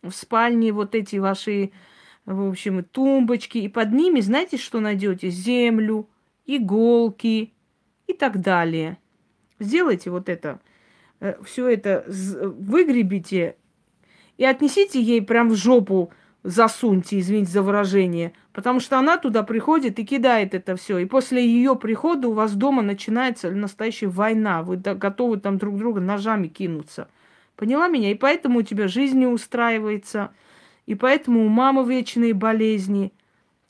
[0.00, 1.72] в спальне вот эти ваши,
[2.24, 3.58] в общем, тумбочки.
[3.58, 5.28] И под ними, знаете, что найдете?
[5.28, 6.08] Землю,
[6.46, 7.52] иголки
[8.06, 8.96] и так далее.
[9.60, 10.60] Сделайте вот это,
[11.20, 13.56] э, все это выгребите
[14.36, 16.10] и отнесите ей прям в жопу,
[16.42, 20.98] засуньте, извините за выражение, потому что она туда приходит и кидает это все.
[20.98, 24.62] И после ее прихода у вас дома начинается настоящая война.
[24.62, 27.08] Вы готовы там друг друга ножами кинуться.
[27.56, 28.10] Поняла меня?
[28.10, 30.32] И поэтому у тебя жизнь не устраивается,
[30.86, 33.12] и поэтому у мамы вечные болезни.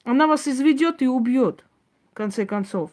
[0.05, 1.65] Она вас изведет и убьет,
[2.11, 2.91] в конце концов.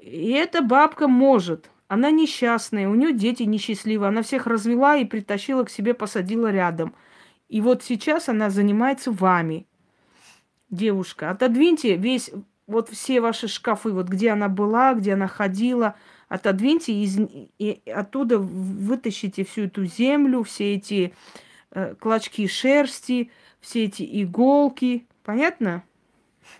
[0.00, 4.08] И эта бабка может– она несчастная, у нее дети несчастливые.
[4.08, 6.94] Она всех развела и притащила к себе, посадила рядом.
[7.48, 9.66] И вот сейчас она занимается вами,
[10.68, 11.30] девушка.
[11.30, 12.30] Отодвиньте весь,
[12.66, 15.94] вот все ваши шкафы, вот где она была, где она ходила,
[16.28, 17.18] отодвиньте из,
[17.58, 21.14] и оттуда вытащите всю эту землю, все эти
[21.70, 25.06] э, клочки шерсти, все эти иголки.
[25.22, 25.84] Понятно?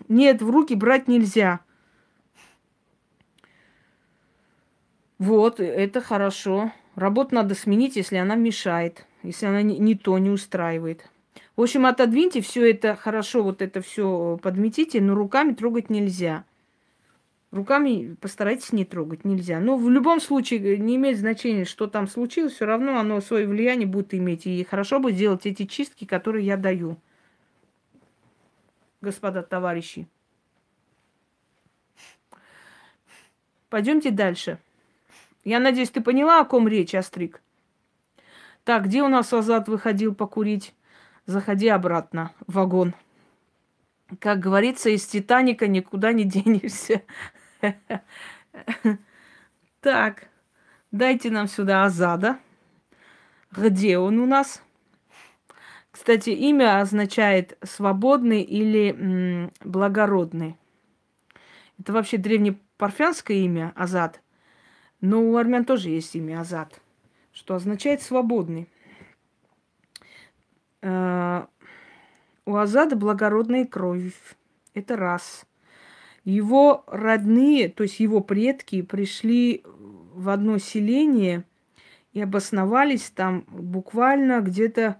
[0.07, 1.59] Нет, в руки брать нельзя.
[5.19, 6.71] Вот, это хорошо.
[6.95, 11.09] Работу надо сменить, если она мешает, если она не, то не устраивает.
[11.55, 16.45] В общем, отодвиньте все это хорошо, вот это все подметите, но руками трогать нельзя.
[17.51, 19.59] Руками постарайтесь не трогать, нельзя.
[19.59, 23.87] Но в любом случае не имеет значения, что там случилось, все равно оно свое влияние
[23.87, 24.45] будет иметь.
[24.45, 26.97] И хорошо бы делать эти чистки, которые я даю.
[29.01, 30.07] Господа товарищи.
[33.69, 34.59] Пойдемте дальше.
[35.47, 37.41] Я надеюсь, ты поняла, о ком речь, Астрик?
[38.65, 40.75] Так, где у нас Азат выходил покурить?
[41.25, 42.93] Заходи обратно в вагон.
[44.19, 47.03] Как говорится, из Титаника никуда не денешься.
[49.79, 50.27] Так,
[50.91, 52.39] дайте нам сюда Азада.
[53.49, 54.61] Где он у нас?
[55.91, 60.57] Кстати, имя означает свободный или благородный.
[61.79, 64.21] Это вообще древнепарфянское имя Азад–
[65.01, 66.81] но у армян тоже есть имя Азат,
[67.31, 68.67] что означает свободный.
[70.81, 71.47] А,
[72.45, 74.13] у Азада благородная кровь.
[74.73, 75.45] Это раз.
[76.23, 81.43] Его родные, то есть его предки, пришли в одно селение
[82.13, 84.99] и обосновались там буквально где-то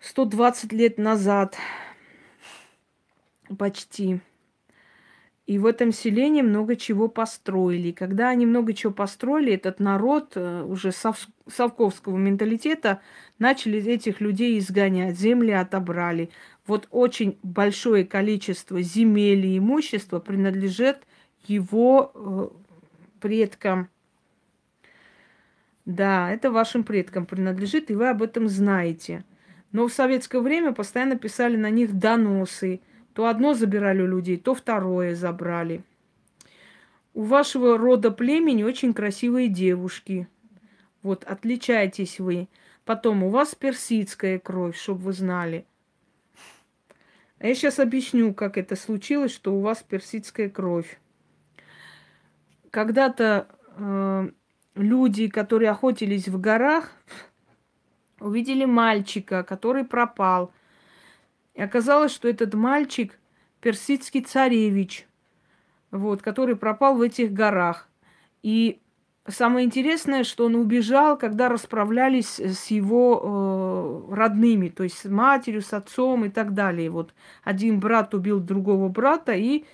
[0.00, 1.56] 120 лет назад.
[3.58, 4.20] Почти.
[5.46, 7.92] И в этом селении много чего построили.
[7.92, 13.00] Когда они много чего построили, этот народ э, уже сов, совковского менталитета
[13.38, 16.30] начали этих людей изгонять, земли отобрали.
[16.66, 20.98] Вот очень большое количество земель и имущества принадлежит
[21.46, 22.48] его э,
[23.20, 23.88] предкам.
[25.84, 29.24] Да, это вашим предкам принадлежит, и вы об этом знаете.
[29.70, 32.80] Но в советское время постоянно писали на них доносы–
[33.16, 35.82] то одно забирали у людей, то второе забрали.
[37.14, 40.28] У вашего рода племени очень красивые девушки.
[41.02, 42.46] Вот, отличаетесь вы.
[42.84, 45.64] Потом у вас персидская кровь, чтобы вы знали.
[47.38, 51.00] А я сейчас объясню, как это случилось, что у вас персидская кровь.
[52.70, 54.30] Когда-то э,
[54.74, 56.92] люди, которые охотились в горах,
[58.20, 60.52] увидели мальчика, который пропал–
[61.56, 63.18] и оказалось, что этот мальчик
[63.60, 65.06] персидский царевич,
[65.90, 67.88] вот, который пропал в этих горах.
[68.42, 68.78] И
[69.26, 75.62] самое интересное, что он убежал, когда расправлялись с его э, родными, то есть с матерью,
[75.62, 76.90] с отцом и так далее.
[76.90, 79.64] Вот один брат убил другого брата и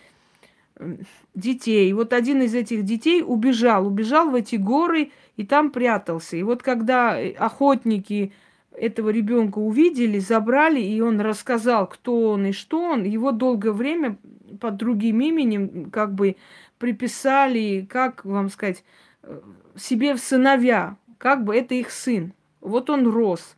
[0.76, 0.96] э,
[1.34, 1.90] детей.
[1.90, 6.36] И вот один из этих детей убежал, убежал в эти горы и там прятался.
[6.36, 8.32] И вот когда охотники
[8.76, 13.04] этого ребенка увидели, забрали, и он рассказал, кто он и что он.
[13.04, 14.16] Его долгое время
[14.60, 16.36] под другим именем как бы
[16.78, 18.84] приписали, как вам сказать,
[19.22, 19.40] э,
[19.76, 22.32] себе в сыновья, как бы это их сын.
[22.60, 23.56] Вот он рос.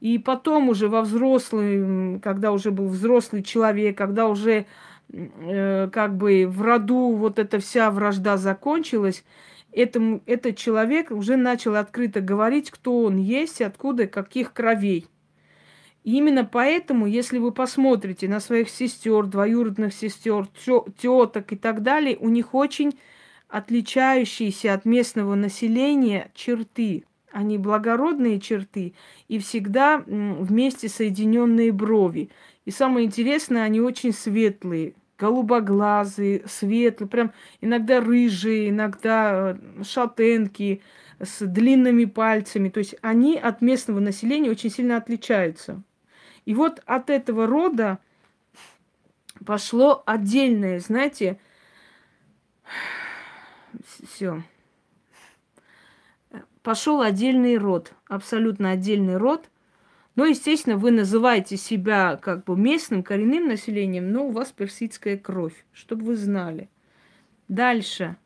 [0.00, 4.66] И потом уже во взрослый, когда уже был взрослый человек, когда уже
[5.12, 9.24] э, как бы в роду вот эта вся вражда закончилась,
[9.72, 15.06] этому, этот человек уже начал открыто говорить, кто он есть, откуда, каких кровей.
[16.04, 20.48] И именно поэтому, если вы посмотрите на своих сестер, двоюродных сестер,
[20.96, 22.98] теток и так далее, у них очень
[23.48, 27.04] отличающиеся от местного населения черты.
[27.30, 28.94] Они благородные черты
[29.28, 32.30] и всегда вместе соединенные брови.
[32.64, 40.82] И самое интересное, они очень светлые, голубоглазые, светлые, прям иногда рыжие, иногда э, шатенки
[41.20, 42.68] с длинными пальцами.
[42.68, 45.82] То есть они от местного населения очень сильно отличаются.
[46.44, 47.98] И вот от этого рода
[49.44, 51.38] пошло отдельное, знаете,
[54.08, 54.42] все.
[56.62, 59.50] Пошел отдельный род, абсолютно отдельный род–
[60.18, 65.64] но, естественно, вы называете себя как бы местным, коренным населением, но у вас персидская кровь,
[65.72, 66.68] чтобы вы знали.
[67.46, 68.16] Дальше.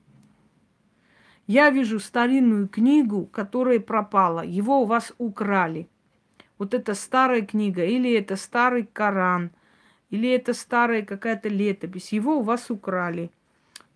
[1.46, 4.40] Я вижу старинную книгу, которая пропала.
[4.40, 5.86] Его у вас украли.
[6.56, 9.50] Вот это старая книга, или это старый Коран,
[10.08, 12.10] или это старая какая-то летопись.
[12.14, 13.30] Его у вас украли.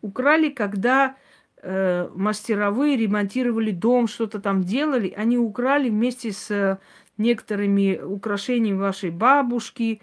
[0.03, 1.17] Украли, когда
[1.63, 5.15] э, мастеровые ремонтировали дом, что-то там делали.
[5.17, 6.79] Они украли вместе с
[7.19, 10.01] некоторыми украшениями вашей бабушки,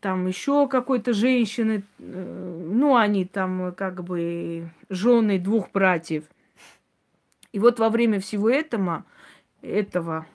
[0.00, 6.24] там еще какой-то женщины, э, ну, они там как бы жены двух братьев.
[7.52, 9.04] И вот во время всего этого,
[9.62, 10.26] этого,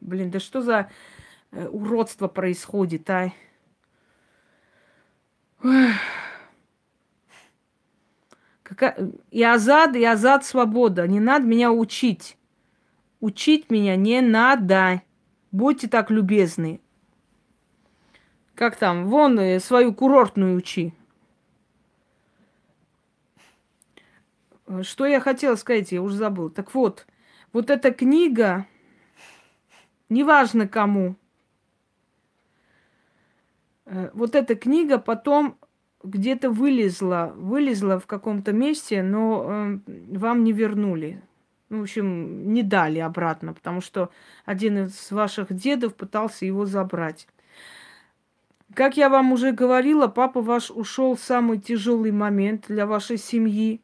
[0.00, 0.90] блин, да что за
[1.52, 3.32] э, уродство происходит, а?
[8.62, 9.12] Какая...
[9.30, 11.06] И азад, и азад свобода.
[11.08, 12.36] Не надо меня учить.
[13.20, 15.02] Учить меня не надо.
[15.50, 16.80] Будьте так любезны.
[18.54, 19.06] Как там?
[19.06, 20.92] Вон э, свою курортную учи.
[24.82, 26.50] Что я хотела сказать, я уже забыл.
[26.50, 27.06] Так вот,
[27.52, 28.66] вот эта книга,
[30.10, 31.16] неважно кому,
[33.86, 35.56] э, вот эта книга потом
[36.02, 41.28] где-то вылезла, вылезла в каком-то месте, но э, вам не вернули ну,
[41.70, 44.10] в общем, не дали обратно, потому что
[44.44, 47.26] один из ваших дедов пытался его забрать.
[48.74, 53.80] Как я вам уже говорила, папа ваш ушел в самый тяжелый момент для вашей семьи,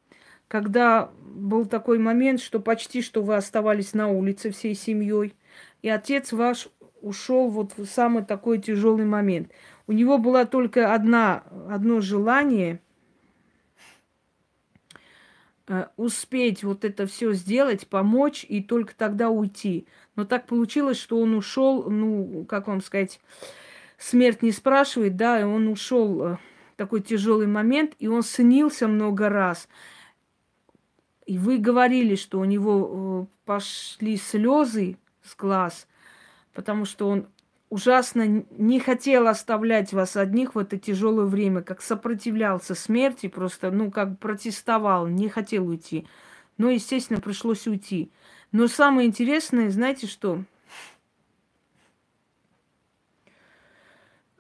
[0.48, 5.34] когда был такой момент, что почти что вы оставались на улице всей семьей,
[5.82, 6.68] и отец ваш
[7.00, 9.50] ушел вот в самый такой тяжелый момент.
[9.86, 12.80] У него было только одна, одно желание–
[15.96, 19.86] успеть вот это все сделать, помочь и только тогда уйти.
[20.16, 23.20] Но так получилось, что он ушел, ну, как вам сказать,
[23.98, 26.36] смерть не спрашивает, да, и он ушел э,
[26.76, 29.68] такой тяжелый момент, и он снился много раз.
[31.26, 35.88] И вы говорили, что у него э, пошли слезы с глаз,
[36.52, 37.26] потому что он
[37.74, 43.90] ужасно не хотел оставлять вас одних в это тяжелое время, как сопротивлялся смерти, просто, ну,
[43.90, 46.06] как протестовал, не хотел уйти.
[46.56, 48.12] Но, естественно, пришлось уйти.
[48.52, 50.44] Но самое интересное, знаете что?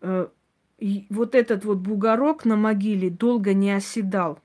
[0.00, 0.28] Э,
[1.10, 4.38] вот этот вот бугорок на могиле долго не оседал.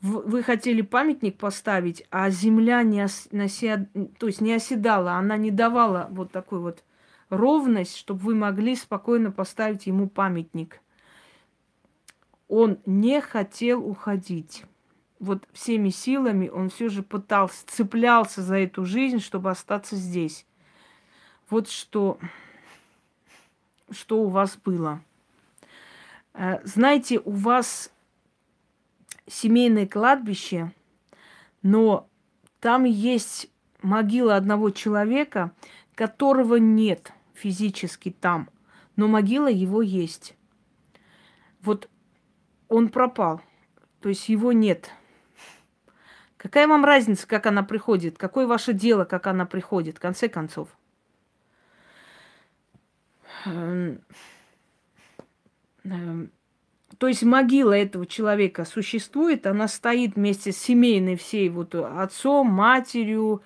[0.00, 6.08] Вы хотели памятник поставить, а земля не, ос, то есть не оседала, она не давала
[6.10, 6.82] вот такой вот
[7.36, 10.80] ровность, чтобы вы могли спокойно поставить ему памятник.
[12.48, 14.64] Он не хотел уходить.
[15.18, 20.46] Вот всеми силами он все же пытался, цеплялся за эту жизнь, чтобы остаться здесь.
[21.48, 22.18] Вот что,
[23.90, 25.00] что у вас было.
[26.34, 27.90] Э, знаете, у вас
[29.26, 30.72] семейное кладбище,
[31.62, 32.08] но
[32.60, 33.48] там есть
[33.80, 35.52] могила одного человека,
[35.94, 38.48] которого нет физически там,
[38.96, 40.36] но могила его есть.
[41.60, 41.88] Вот
[42.68, 43.40] он пропал,
[44.00, 44.90] то есть его нет.
[46.36, 48.18] Какая вам разница, как она приходит?
[48.18, 50.68] Какое ваше дело, как она приходит, в конце концов?
[53.46, 54.00] Эм,
[56.98, 63.42] то есть могила этого человека существует, она стоит вместе с семейной всей вот отцом, матерью,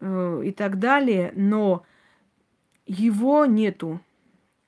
[0.00, 1.84] Э, и так далее, но
[2.86, 4.00] его нету.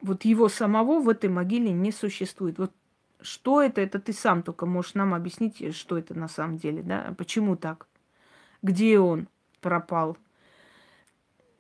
[0.01, 2.59] Вот его самого в этой могиле не существует.
[2.59, 2.73] Вот
[3.21, 7.14] что это, это ты сам только можешь нам объяснить, что это на самом деле, да?
[7.16, 7.89] Почему так?
[8.62, 9.29] Где он
[9.61, 10.16] пропал?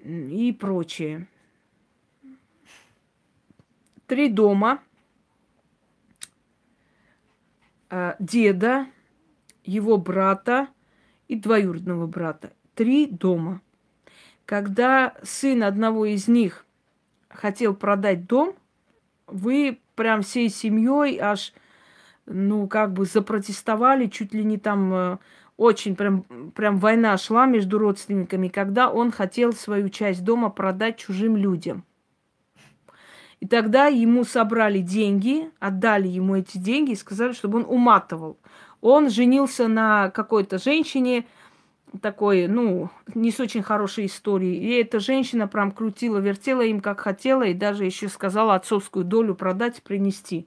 [0.04, 1.26] И прочее.
[4.06, 4.80] Три дома.
[7.90, 8.86] Э, деда,
[9.64, 10.68] его брата
[11.26, 12.52] и двоюродного брата.
[12.74, 13.60] Три дома.
[14.48, 16.64] Когда сын одного из них
[17.28, 18.54] хотел продать дом,
[19.26, 21.52] вы прям всей семьей аж,
[22.24, 25.18] ну, как бы запротестовали, чуть ли не там э,
[25.58, 26.22] очень прям,
[26.54, 31.84] прям война шла между родственниками, когда он хотел свою часть дома продать чужим людям.
[33.40, 38.38] И тогда ему собрали деньги, отдали ему эти деньги и сказали, чтобы он уматывал.
[38.80, 41.26] Он женился на какой-то женщине,
[42.00, 44.56] такой, ну, не с очень хорошей историей.
[44.56, 49.34] И эта женщина прям крутила, вертела им как хотела, и даже еще сказала отцовскую долю
[49.34, 50.46] продать, принести.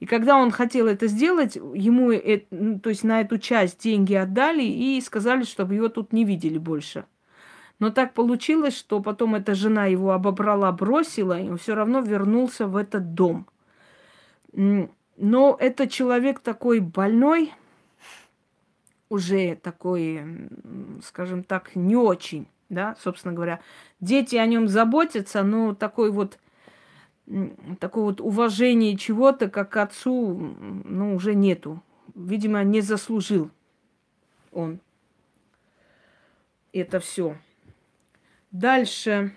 [0.00, 4.14] И когда он хотел это сделать, ему, э, ну, то есть на эту часть деньги
[4.14, 7.04] отдали и сказали, чтобы его тут не видели больше.
[7.80, 12.66] Но так получилось, что потом эта жена его обобрала, бросила, и он все равно вернулся
[12.66, 13.46] в этот дом.
[14.52, 17.52] Но это человек такой больной,
[19.08, 20.50] уже такой,
[21.02, 23.60] скажем так, не очень, да, собственно говоря.
[24.00, 26.38] Дети о нем заботятся, но такой вот,
[27.80, 30.34] такое вот уважение чего-то, как отцу,
[30.84, 31.82] ну, уже нету.
[32.14, 33.50] Видимо, не заслужил
[34.52, 34.80] он
[36.72, 37.38] это все.
[38.50, 39.34] Дальше.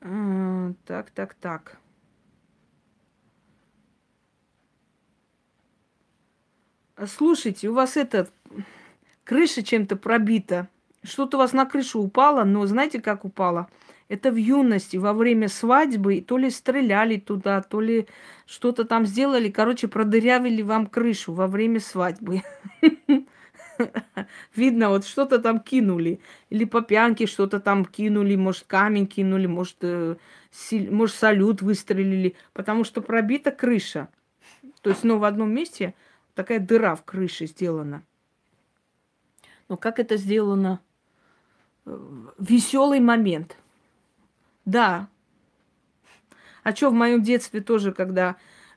[0.00, 1.79] А, так, так, так.
[7.06, 8.28] Слушайте, у вас это
[9.24, 10.68] крыша чем-то пробита.
[11.02, 13.68] Что-то у вас на крышу упало, но знаете, как упало?
[14.08, 18.06] Это в юности, во время свадьбы, то ли стреляли туда, то ли
[18.44, 19.50] что-то там сделали.
[19.50, 22.42] Короче, продырявили вам крышу во время свадьбы.
[24.56, 26.20] Видно, вот что-то там кинули.
[26.50, 30.16] Или по пьянке что-то там кинули, может, камень кинули, может, э,
[30.72, 32.34] может, салют выстрелили.
[32.52, 34.08] Потому что пробита крыша.
[34.82, 35.94] То есть, ну, в одном месте
[36.34, 38.02] такая дыра в крыше сделана.
[39.68, 40.80] Но как это сделано?
[42.38, 43.56] Веселый момент.
[44.64, 45.08] Да.
[46.62, 48.36] А что в моем детстве тоже, когда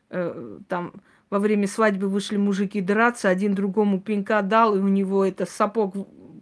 [0.10, 0.94] э, там
[1.30, 5.96] во время свадьбы вышли мужики драться, один другому пинка дал, и у него это сапог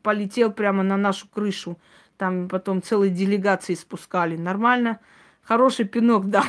[0.03, 1.79] полетел прямо на нашу крышу.
[2.17, 4.37] Там потом целые делегации спускали.
[4.37, 4.99] Нормально.
[5.41, 6.43] Хороший пинок дал.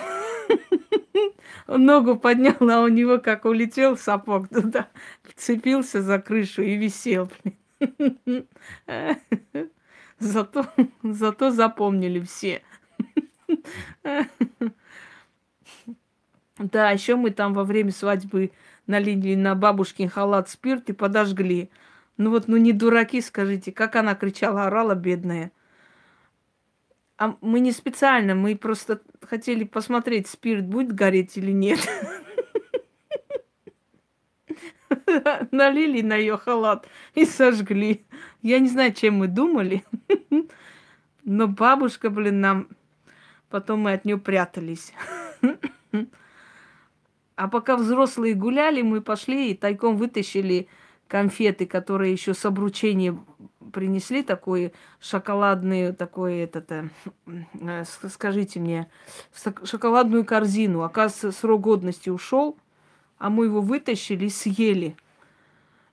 [1.66, 4.88] Ногу поднял, а у него как улетел сапог туда,
[5.36, 7.30] цепился за крышу и висел.
[10.18, 10.66] Зато,
[11.02, 12.62] зато запомнили все.
[16.58, 18.52] Да, еще мы там во время свадьбы
[18.86, 21.70] налили на бабушкин халат спирт и подожгли.
[22.18, 25.50] Ну вот, ну не дураки, скажите, как она кричала, орала, бедная.
[27.22, 31.78] А мы не специально, мы просто хотели посмотреть, спирт будет гореть или нет.
[35.52, 38.04] Налили на ее халат и сожгли.
[38.42, 39.84] Я не знаю, чем мы думали.
[41.24, 42.66] Но бабушка, блин, нам
[43.50, 44.92] Потом мы от нее прятались.
[47.34, 50.68] А пока взрослые гуляли, мы пошли и тайком вытащили
[51.08, 53.18] конфеты, которые еще с обручения
[53.72, 56.88] принесли, такой шоколадный, такой этот, э,
[57.26, 58.90] э скажите мне,
[59.64, 60.82] шоколадную корзину.
[60.82, 62.56] Оказывается, срок годности ушел,
[63.18, 64.96] а мы его вытащили и съели.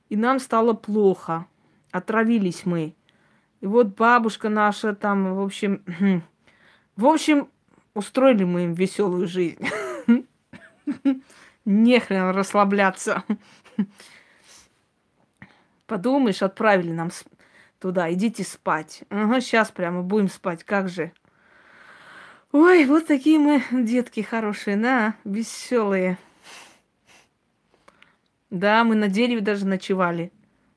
[0.09, 1.45] И нам стало плохо.
[1.91, 2.95] Отравились мы.
[3.61, 5.83] И вот бабушка наша там, в общем,
[6.99, 7.47] В общем,
[7.93, 9.65] устроили мы им веселую жизнь.
[11.63, 13.23] Нехрен расслабляться.
[15.87, 17.09] Подумаешь, отправили нам
[17.79, 19.03] туда, идите спать.
[19.09, 21.11] Ага, сейчас прямо будем спать, как же.
[22.51, 26.17] Ой, вот такие мы детки хорошие, да, веселые.
[28.49, 30.31] Да, мы на дереве даже ночевали.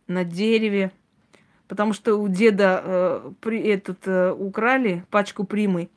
[0.07, 0.93] На дереве.
[1.69, 5.89] Потому что у деда э, при, этот, э, украли пачку примы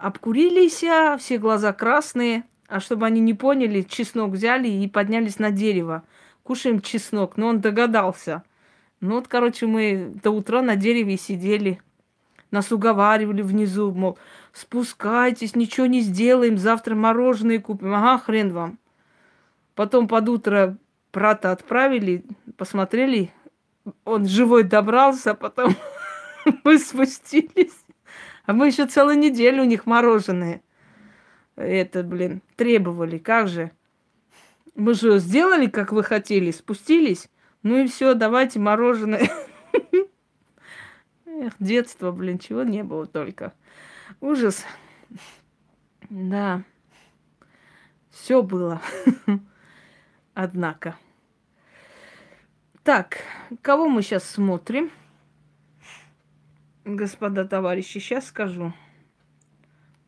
[0.00, 2.44] обкурились, а, все глаза красные.
[2.68, 6.04] А чтобы они не поняли, чеснок взяли и поднялись на дерево.
[6.42, 7.36] Кушаем чеснок.
[7.36, 8.44] Но он догадался.
[9.00, 11.80] Ну вот, короче, мы до утра на дереве сидели.
[12.50, 14.18] Нас уговаривали внизу, мол,
[14.52, 17.94] спускайтесь, ничего не сделаем, завтра мороженое купим.
[17.94, 18.78] Ага, хрен вам.
[19.74, 20.76] Потом под утро
[21.12, 22.24] брата отправили,
[22.56, 23.32] посмотрели,
[24.04, 25.74] он живой добрался, а потом
[26.64, 27.84] мы спустились.
[28.44, 30.62] А мы еще целую неделю у них мороженое.
[31.56, 33.18] Это, блин, требовали.
[33.18, 33.70] Как же?
[34.74, 37.28] Мы же сделали, как вы хотели, спустились.
[37.62, 39.30] Ну и все, давайте мороженое.
[41.26, 43.52] Эх, детство, блин, чего не было только.
[44.20, 44.64] Ужас.
[46.08, 46.64] Да.
[48.10, 48.80] Все было.
[50.34, 50.96] Однако.
[52.82, 53.18] Так,
[53.60, 54.90] кого мы сейчас смотрим?
[56.84, 58.72] Господа товарищи, сейчас скажу.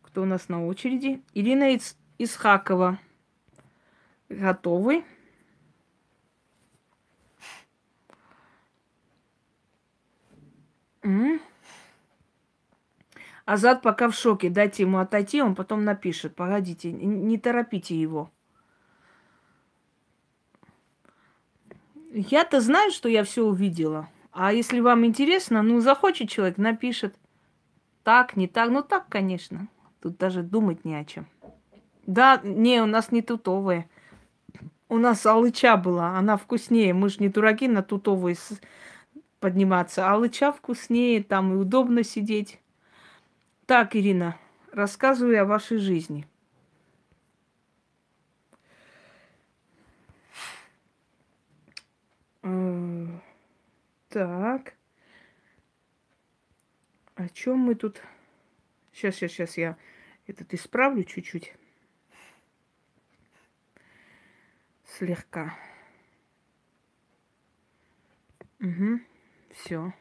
[0.02, 1.22] Кто у нас на очереди?
[1.34, 1.96] Ирина Иц...
[2.18, 2.98] Исхакова.
[4.28, 5.04] Готовы?
[11.02, 11.40] М?
[13.44, 14.50] Азат пока в шоке.
[14.50, 16.34] Дайте ему отойти, он потом напишет.
[16.34, 18.30] Погодите, не торопите его.
[22.12, 24.08] Я-то знаю, что я все увидела.
[24.32, 27.16] А если вам интересно, ну, захочет человек, напишет.
[28.02, 28.70] Так, не так.
[28.70, 29.68] Ну, так, конечно.
[30.00, 31.26] Тут даже думать не о чем.
[32.06, 33.88] Да, не, у нас не тутовые.
[34.88, 36.92] У нас алыча была, она вкуснее.
[36.92, 38.36] Мы же не дураки на тутовые
[39.42, 40.10] подниматься.
[40.10, 42.60] Алыча вкуснее, там и удобно сидеть.
[43.66, 44.38] Так, Ирина,
[44.72, 46.26] рассказывай о вашей жизни.
[54.12, 54.74] Так.
[57.14, 58.02] О чем мы тут?
[58.92, 59.76] Сейчас, сейчас, сейчас я
[60.26, 61.54] этот исправлю чуть-чуть.
[64.84, 65.56] Слегка.
[68.60, 69.00] Угу.
[69.52, 69.92] Все.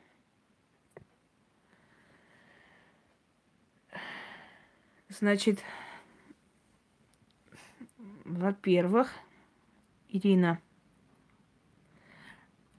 [5.09, 5.59] Значит,
[8.23, 9.11] во-первых,
[10.07, 10.61] Ирина,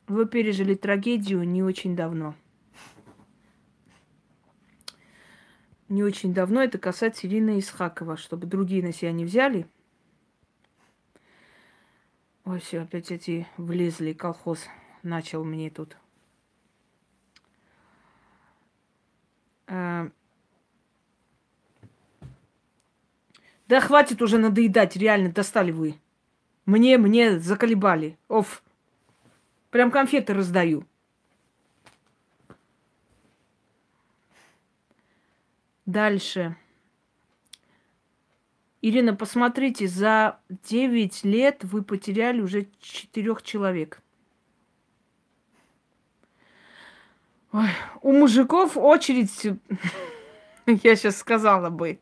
[0.06, 2.34] вы пережили трагедию не очень давно.
[5.88, 9.68] Не очень давно это касается Ирины Исхакова, чтобы другие на себя не взяли.
[12.44, 14.66] Ой, все, опять эти влезли, колхоз
[15.02, 15.96] начал мне тут.
[19.72, 20.10] Да
[23.80, 25.94] хватит уже надоедать, реально, достали вы.
[26.66, 28.18] Мне, мне заколебали.
[28.28, 28.62] Оф.
[29.70, 30.84] Прям конфеты раздаю.
[35.86, 36.56] Дальше.
[38.82, 44.02] Ирина, посмотрите, за 9 лет вы потеряли уже четырех человек.
[47.52, 47.68] Ой,
[48.00, 49.46] у мужиков очередь,
[50.66, 52.00] я сейчас сказала бы.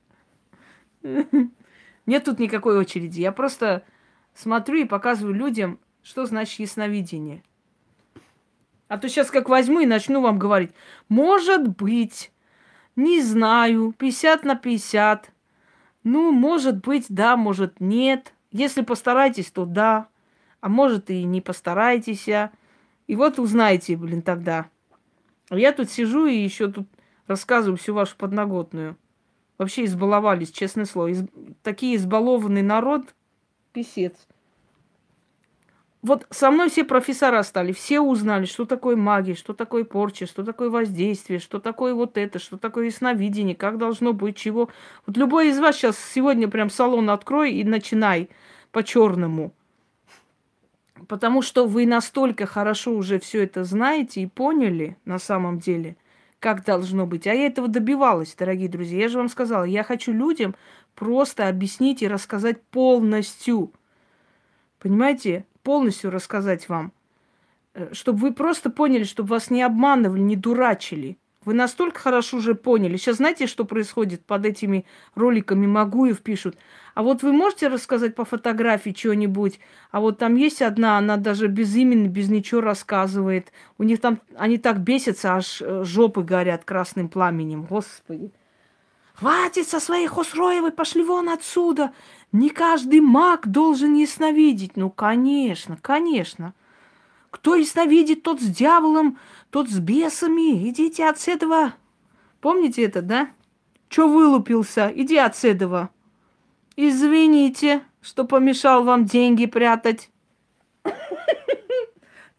[2.07, 3.20] Нет тут никакой очереди.
[3.20, 3.82] Я просто
[4.34, 7.42] смотрю и показываю людям, что значит ясновидение.
[8.86, 10.70] А то сейчас как возьму и начну вам говорить.
[11.09, 12.32] Может быть,
[12.94, 15.32] не знаю, 50 на 50.
[16.05, 18.34] Ну, может быть, да, может, нет.
[18.53, 20.09] Если постараетесь, то да.
[20.61, 22.28] А может, и не постарайтесь.
[22.28, 24.68] И вот узнаете, блин, тогда.
[25.51, 26.86] Я тут сижу и еще тут
[27.26, 28.96] рассказываю всю вашу подноготную.
[29.59, 31.09] Вообще избаловались, честное слово.
[31.09, 31.24] Из...
[31.62, 33.14] Такие избалованный народ,
[33.72, 34.14] писец.
[36.03, 40.44] Вот со мной все профессора стали, все узнали, что такое магия, что такое порча, что
[40.44, 44.70] такое воздействие, что такое вот это, что такое ясновидение, как должно быть, чего.
[45.05, 48.30] Вот любой из вас сейчас сегодня прям салон открой и начинай
[48.72, 49.53] по-черному.
[51.09, 55.96] Потому что вы настолько хорошо уже все это знаете и поняли на самом деле–
[56.40, 57.26] как должно быть.
[57.26, 59.01] А я этого добивалась, дорогие друзья.
[59.01, 60.57] Я же вам сказала, я хочу людям
[60.94, 63.72] просто объяснить и рассказать полностью.
[64.80, 65.44] Понимаете?
[65.62, 66.92] Полностью рассказать вам.
[67.74, 71.18] Э, чтобы вы просто поняли, чтобы вас не обманывали, не дурачили.
[71.47, 72.99] Вы настолько хорошо уже поняли.
[72.99, 74.84] Сейчас знаете, что происходит под этими
[75.14, 76.59] роликами Магуев пишут?
[76.95, 79.59] А вот вы можете рассказать по фотографии что-нибудь?
[79.91, 83.53] А вот там есть одна, она даже без имени, без ничего рассказывает.
[83.78, 87.64] У них там, они так бесятся, аж э, жопы горят красным пламенем.
[87.64, 88.32] Господи.
[89.14, 91.93] Хватит со своей Хосроевой, пошли вон отсюда.
[92.32, 94.76] Не каждый маг должен ясновидеть.
[94.76, 96.53] Ну, конечно, конечно.
[97.31, 99.18] Кто ясновидит, тот с дьяволом,
[99.51, 100.68] тот с бесами.
[100.68, 101.74] Идите от этого.
[102.41, 103.31] Помните это, да?
[103.89, 104.93] Чё вылупился?
[104.95, 105.91] Иди от этого.
[106.76, 110.11] Извините, что помешал вам деньги прятать.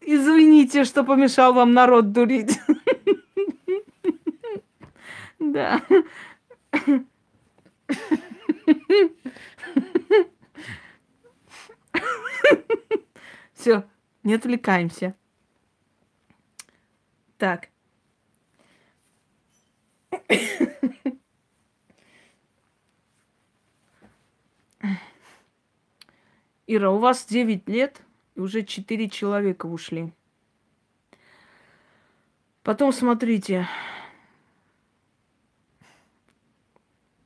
[0.00, 2.58] Извините, что помешал вам народ дурить.
[5.38, 5.80] Да.
[13.54, 13.84] Все,
[14.22, 15.14] не отвлекаемся.
[17.38, 17.68] Так.
[26.66, 28.02] Ира, у вас 9 лет,
[28.34, 30.12] и уже 4 человека ушли.
[32.62, 33.68] Потом смотрите.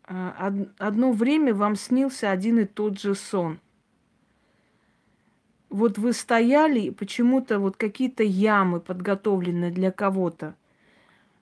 [0.05, 3.61] А, одно время вам снился один и тот же сон.
[5.69, 10.55] Вот вы стояли, почему-то вот какие-то ямы подготовлены для кого-то.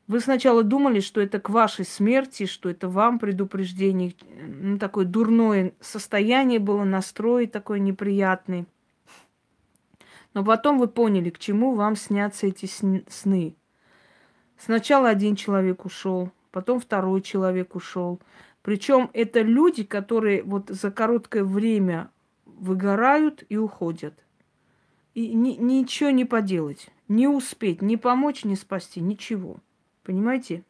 [0.07, 4.15] Вы сначала думали, что это к вашей смерти, что это вам предупреждение.
[4.47, 8.67] Ну, такое дурное состояние было, настрой такой неприятный.
[10.35, 13.55] Но потом вы поняли, к чему вам снятся эти сны.
[14.59, 18.21] Сначала один человек ушел, потом второй человек ушел.
[18.63, 22.11] Причем это люди, которые вот за короткое время
[22.59, 24.25] выгорают и уходят.
[25.15, 29.59] И ни, ничего не поделать, не успеть, не помочь, не спасти, ничего.
[30.03, 30.65] Понимаете?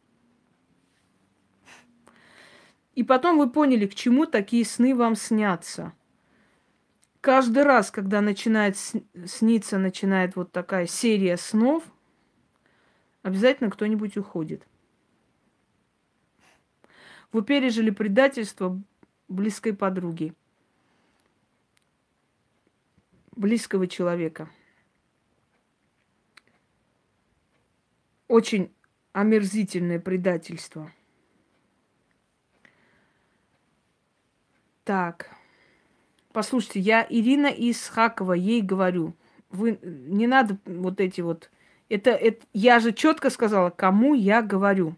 [2.93, 5.93] И потом вы поняли, к чему такие сны вам снятся.
[7.19, 11.83] Каждый раз, когда начинает сниться, начинает вот такая серия снов,
[13.23, 14.65] обязательно кто-нибудь уходит.
[17.31, 18.79] Вы пережили предательство
[19.27, 20.33] близкой подруги,
[23.35, 24.49] близкого человека.
[28.27, 28.71] Очень
[29.13, 30.91] омерзительное предательство.
[34.83, 35.29] Так.
[36.31, 39.15] Послушайте, я Ирина из Хакова, ей говорю,
[39.49, 41.49] вы не надо вот эти вот.
[41.87, 44.95] Это, это я же четко сказала, кому я говорю.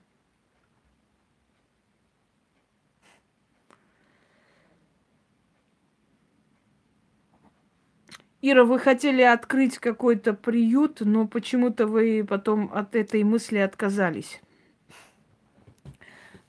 [8.42, 14.42] Ира, вы хотели открыть какой-то приют, но почему-то вы потом от этой мысли отказались.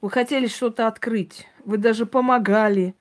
[0.02, 2.94] Вы хотели что-то открыть, вы даже помогали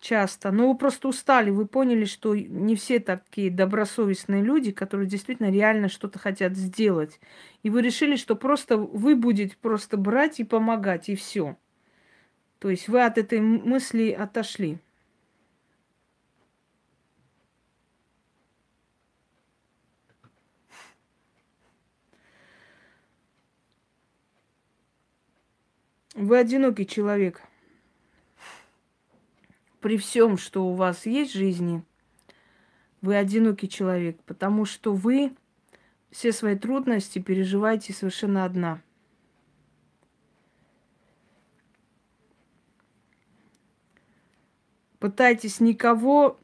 [0.00, 5.50] часто, но вы просто устали, вы поняли, что не все такие добросовестные люди, которые действительно
[5.50, 7.20] реально что-то хотят сделать.
[7.62, 11.56] И вы решили, что просто вы будете просто брать и помогать, и все.
[12.58, 14.78] То есть вы от этой мысли отошли.
[26.18, 27.40] Вы одинокий человек.
[29.78, 31.84] При всем, что у вас есть в жизни,
[33.00, 35.32] вы одинокий человек, потому что вы
[36.10, 38.82] все свои трудности переживаете совершенно одна.
[44.98, 46.36] Пытайтесь никого,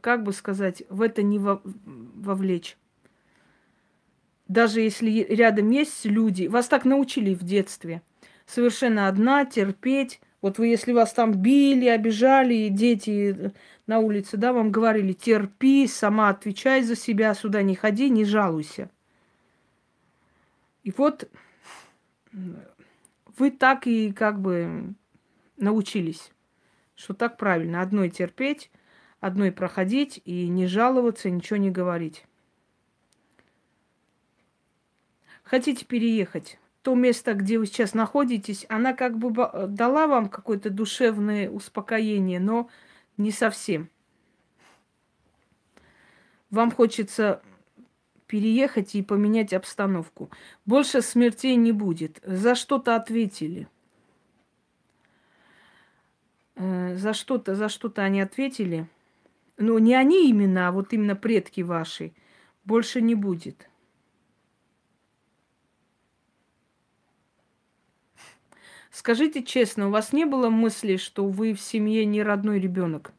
[0.00, 2.78] как бы сказать, в это не вовлечь.
[4.46, 8.00] Даже если рядом есть люди, вас так научили в детстве–
[8.52, 10.20] совершенно одна, терпеть.
[10.40, 13.52] Вот вы, если вас там били, обижали, дети
[13.86, 18.90] на улице, да, вам говорили, терпи, сама отвечай за себя, сюда не ходи, не жалуйся.
[20.82, 21.30] И вот
[23.38, 24.94] вы так и как бы
[25.56, 26.32] научились,
[26.96, 27.80] что так правильно.
[27.80, 28.70] Одной терпеть,
[29.20, 32.26] одной проходить и не жаловаться, ничего не говорить.
[35.44, 36.58] Хотите переехать?
[36.82, 39.32] То место, где вы сейчас находитесь, она как бы
[39.68, 42.68] дала вам какое-то душевное успокоение, но
[43.16, 43.88] не совсем.
[46.50, 47.40] Вам хочется
[48.26, 50.30] переехать и поменять обстановку.
[50.66, 52.20] Больше смертей не будет.
[52.24, 53.68] За что-то ответили.
[56.56, 58.88] Э, за что-то, за что-то они ответили.
[59.56, 62.12] Но не они именно, а вот именно предки ваши.
[62.64, 63.68] Больше не будет.
[68.92, 73.14] Скажите честно, у вас не было мысли, что вы в семье не родной ребенок?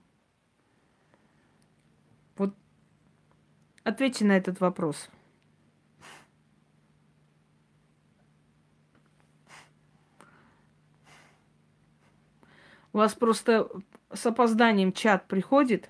[2.38, 2.54] Вот
[3.84, 5.10] ответьте на этот вопрос.
[12.94, 13.68] У вас просто
[14.14, 15.90] с опозданием чат приходит,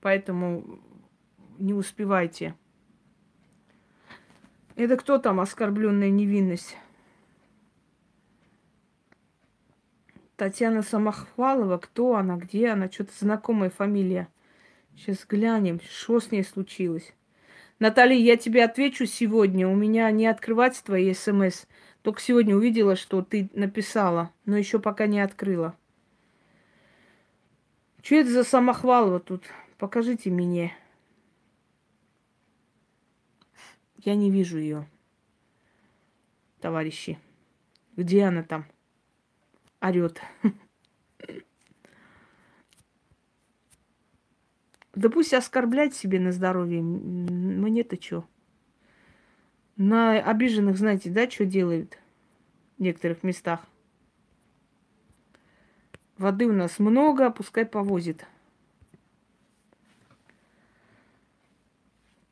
[0.00, 0.80] поэтому
[1.58, 2.54] не успевайте.
[4.74, 6.78] Это кто там оскорбленная невинность?
[10.36, 14.28] Татьяна Самохвалова, кто она, где она, что-то знакомая фамилия.
[14.94, 17.14] Сейчас глянем, что с ней случилось.
[17.78, 19.66] Наталья, я тебе отвечу сегодня.
[19.66, 21.64] У меня не открывать твои смс.
[22.02, 25.74] Только сегодня увидела, что ты написала, но еще пока не открыла.
[28.02, 29.44] Что это за Самохвалова тут?
[29.78, 30.74] Покажите мне.
[33.98, 34.86] Я не вижу ее,
[36.60, 37.18] товарищи.
[37.96, 38.66] Где она там?
[39.80, 40.20] Орет.
[44.94, 46.80] Да пусть оскорбляет себе на здоровье.
[46.82, 48.26] Мне-то что?
[49.76, 51.98] На обиженных, знаете, да, что делают
[52.78, 53.60] в некоторых местах?
[56.16, 58.26] Воды у нас много, пускай повозит.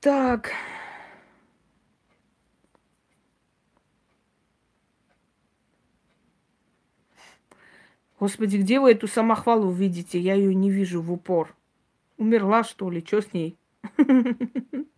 [0.00, 0.52] Так.
[8.24, 10.18] Господи, где вы эту самохвалу видите?
[10.18, 11.54] Я ее не вижу в упор.
[12.16, 13.04] Умерла, что ли?
[13.06, 13.58] Что с ней?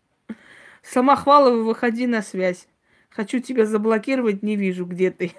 [0.84, 2.68] Самохвалова, выходи на связь.
[3.08, 5.32] Хочу тебя заблокировать, не вижу, где ты.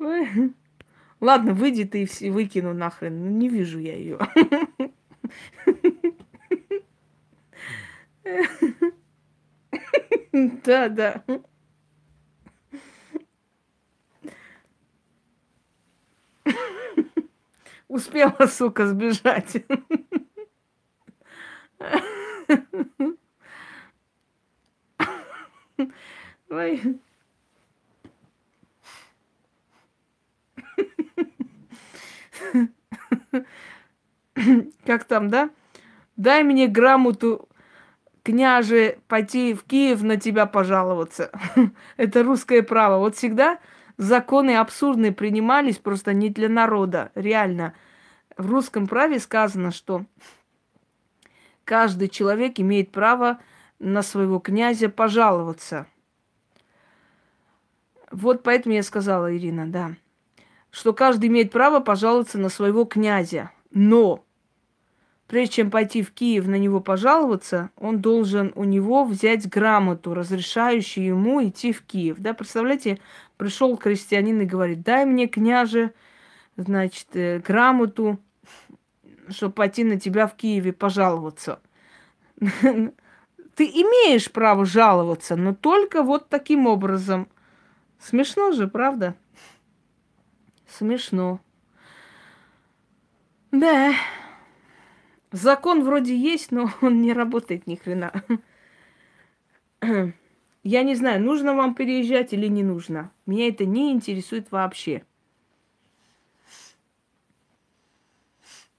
[1.20, 3.26] Ладно, выйди ты и все выкину нахрен.
[3.26, 4.18] Ну, не вижу я ее.
[10.64, 11.22] Да, да.
[17.88, 19.64] Успела, сука, сбежать.
[26.50, 27.00] Ой.
[34.84, 35.50] Как там, да?
[36.16, 37.48] Дай мне грамоту,
[38.22, 41.30] княже, пойти в Киев на тебя пожаловаться.
[41.96, 42.98] Это русское право.
[42.98, 43.58] Вот всегда
[43.96, 47.10] законы абсурдные принимались просто не для народа.
[47.14, 47.74] Реально.
[48.36, 50.04] В русском праве сказано, что
[51.64, 53.38] каждый человек имеет право
[53.78, 55.86] на своего князя пожаловаться.
[58.10, 59.96] Вот поэтому я сказала, Ирина, да,
[60.70, 63.50] что каждый имеет право пожаловаться на своего князя.
[63.70, 64.25] Но
[65.26, 71.06] прежде чем пойти в Киев на него пожаловаться, он должен у него взять грамоту, разрешающую
[71.06, 72.18] ему идти в Киев.
[72.18, 73.00] Да, представляете,
[73.36, 75.92] пришел крестьянин и говорит, дай мне, княже,
[76.56, 78.18] значит, э, грамоту,
[79.28, 81.60] чтобы пойти на тебя в Киеве пожаловаться.
[82.40, 87.28] Ты имеешь право жаловаться, но только вот таким образом.
[87.98, 89.14] Смешно же, правда?
[90.68, 91.40] Смешно.
[93.50, 93.94] Да.
[95.36, 98.12] Закон вроде есть, но он не работает ни хрена.
[100.62, 103.12] Я не знаю, нужно вам переезжать или не нужно.
[103.26, 105.04] Меня это не интересует вообще.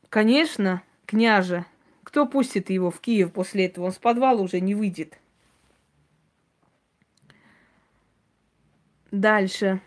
[0.10, 1.66] Конечно, княже.
[2.04, 3.86] Кто пустит его в Киев после этого?
[3.86, 5.20] Он с подвала уже не выйдет.
[9.12, 9.80] Дальше.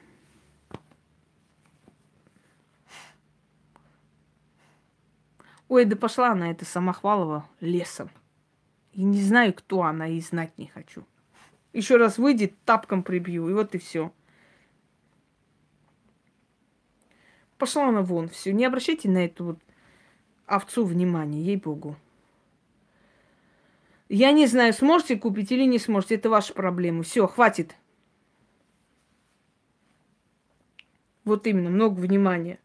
[5.71, 8.11] Ой, да пошла она, эта Самохвалова, лесом.
[8.93, 11.07] И не знаю, кто она, и знать не хочу.
[11.73, 14.13] Еще раз выйдет, тапком прибью, и вот и все.
[17.57, 18.53] Пошла она вон, все.
[18.53, 19.59] Не обращайте на эту вот
[20.45, 21.95] овцу внимания, ей-богу.
[24.09, 27.05] Я не знаю, сможете купить или не сможете, это ваша проблема.
[27.05, 27.77] Все, хватит.
[31.25, 32.59] Вот именно, много внимания.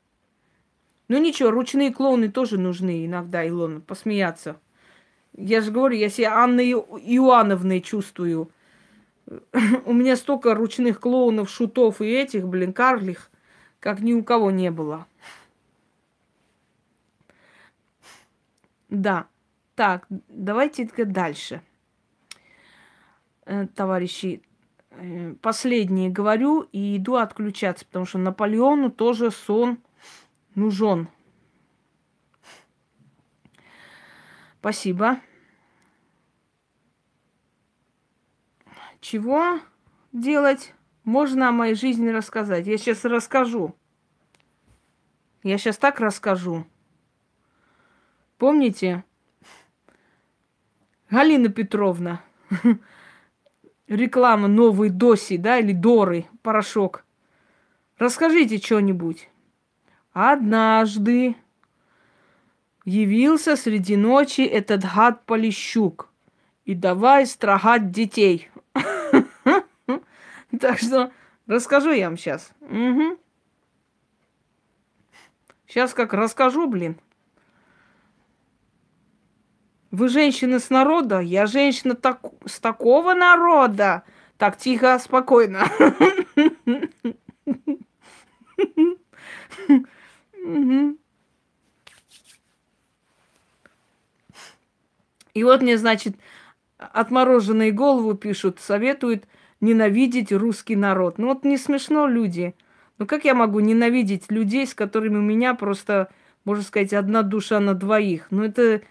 [1.08, 4.60] Ну ничего, ручные клоуны тоже нужны иногда, Илона, посмеяться.
[5.34, 8.50] Я же говорю, я себя Анной Иоанновной чувствую.
[9.86, 13.30] У меня столько ручных клоунов, шутов и этих, блин, карлих,
[13.80, 15.06] как ни у кого не было.
[18.90, 19.28] Да.
[19.76, 21.62] Так, давайте дальше.
[23.46, 24.42] Э, товарищи,
[24.92, 29.80] э, последнее говорю и иду отключаться, потому что Наполеону тоже сон
[30.56, 31.10] нужен.
[34.60, 35.20] Спасибо.
[39.00, 39.60] Чего
[40.12, 40.74] делать?
[41.04, 42.66] Можно о моей жизни рассказать.
[42.66, 43.76] Я сейчас расскажу.
[45.44, 46.66] Я сейчас так расскажу.
[48.40, 49.04] Помните?
[51.12, 52.24] Галина Петровна.
[53.88, 57.06] Реклама новой Доси, да, или Доры, порошок.
[58.00, 59.30] Расскажите что-нибудь.
[60.18, 61.36] Однажды
[62.86, 66.10] явился среди ночи этот гад Полищук
[66.64, 68.50] и давай строгать детей.
[70.58, 71.12] Так что
[71.48, 72.54] расскажу я вам сейчас.
[75.68, 76.98] Сейчас как расскажу, блин.
[79.92, 84.04] Вы женщина с народа, я женщина так, с такого народа.
[84.38, 85.66] Так, тихо, спокойно.
[95.34, 96.16] И вот мне, значит,
[96.78, 99.26] отмороженные голову пишут, советуют
[99.60, 101.18] ненавидеть русский народ.
[101.18, 102.56] Ну вот не смешно люди.
[102.98, 106.10] Ну как я могу ненавидеть людей, с которыми у меня просто,
[106.46, 108.28] можно сказать, одна душа на двоих?
[108.30, 108.82] Ну это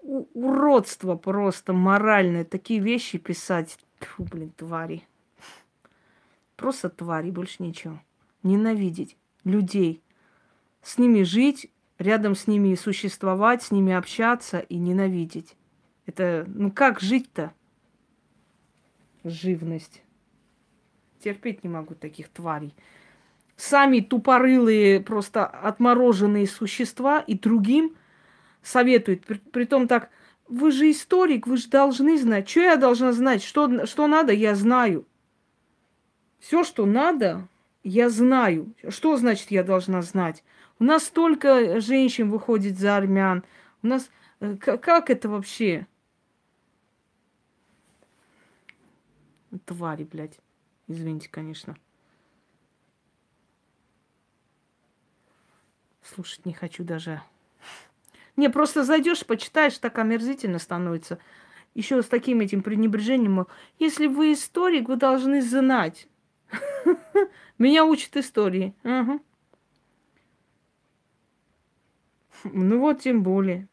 [0.00, 2.44] уродство просто моральное.
[2.44, 3.78] Такие вещи писать.
[4.00, 5.04] Фу, блин, твари.
[6.56, 8.00] Просто твари, больше ничего.
[8.42, 10.02] Ненавидеть людей.
[10.88, 15.54] С ними жить, рядом с ними существовать, с ними общаться и ненавидеть.
[16.06, 17.52] Это, ну как жить-то?
[19.22, 20.00] Живность.
[21.22, 22.74] Терпеть не могу таких тварей.
[23.54, 27.94] Сами тупорылые, просто отмороженные существа и другим
[28.62, 29.26] советуют.
[29.26, 30.08] При, притом так,
[30.46, 32.48] вы же историк, вы же должны знать.
[32.48, 33.42] Что я должна знать?
[33.42, 35.06] Что, что надо, я знаю.
[36.38, 37.46] Все, что надо,
[37.84, 38.72] я знаю.
[38.88, 40.42] Что значит я должна знать?
[40.78, 43.44] У нас столько женщин выходит за армян.
[43.82, 44.10] У нас...
[44.40, 45.86] Э, как это вообще?
[49.64, 50.38] Твари, блядь.
[50.86, 51.76] Извините, конечно.
[56.02, 57.22] Слушать не хочу даже.
[58.36, 61.18] Не, просто зайдешь, почитаешь, так омерзительно становится.
[61.74, 63.46] Еще с таким этим пренебрежением.
[63.78, 66.08] Если вы историк, вы должны знать.
[67.58, 68.74] Меня учат истории.
[68.84, 69.20] Угу.
[72.44, 73.68] Ну вот тем более.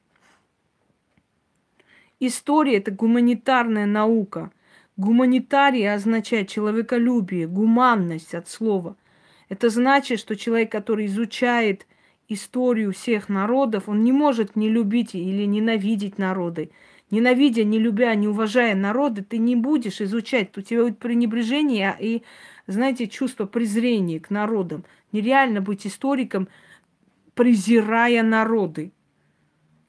[2.20, 4.51] История– это гуманитарная наука.
[4.97, 8.95] Гуманитарий означает человеколюбие, гуманность от слова.
[9.49, 11.86] Это значит, что человек, который изучает
[12.30, 16.72] историю всех народов, он не может не любить или ненавидеть народы.
[17.11, 20.57] Ненавидя, не любя, не уважая народы, ты не будешь изучать.
[20.57, 22.24] У тебя будет пренебрежение и,
[22.66, 24.86] знаете, чувство презрения к народам.
[25.11, 26.47] Нереально быть историком,
[27.36, 28.91] презирая народы.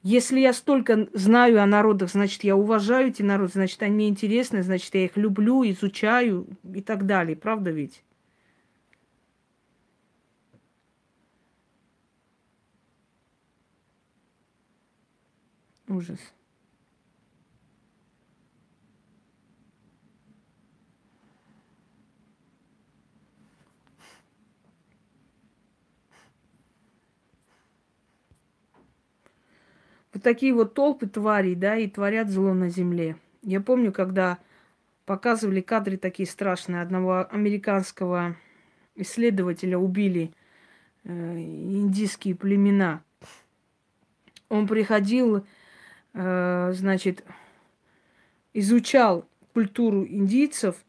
[0.03, 4.61] Если я столько знаю о народах, значит, я уважаю эти народы, значит, они мне интересны,
[4.63, 7.35] значит, я их люблю, изучаю и так далее.
[7.35, 8.03] Правда ведь?
[15.87, 16.19] Ужас.
[30.17, 33.17] Вот такие вот толпы тварей, да, и творят зло на земле.
[33.43, 34.39] Я помню, когда
[35.05, 36.81] показывали кадры такие страшные.
[36.81, 38.35] Одного американского
[38.95, 40.33] исследователя убили
[41.03, 43.03] э, индийские племена.
[44.49, 45.45] Он приходил,
[46.15, 47.23] э, значит,
[48.55, 50.83] изучал культуру индийцев,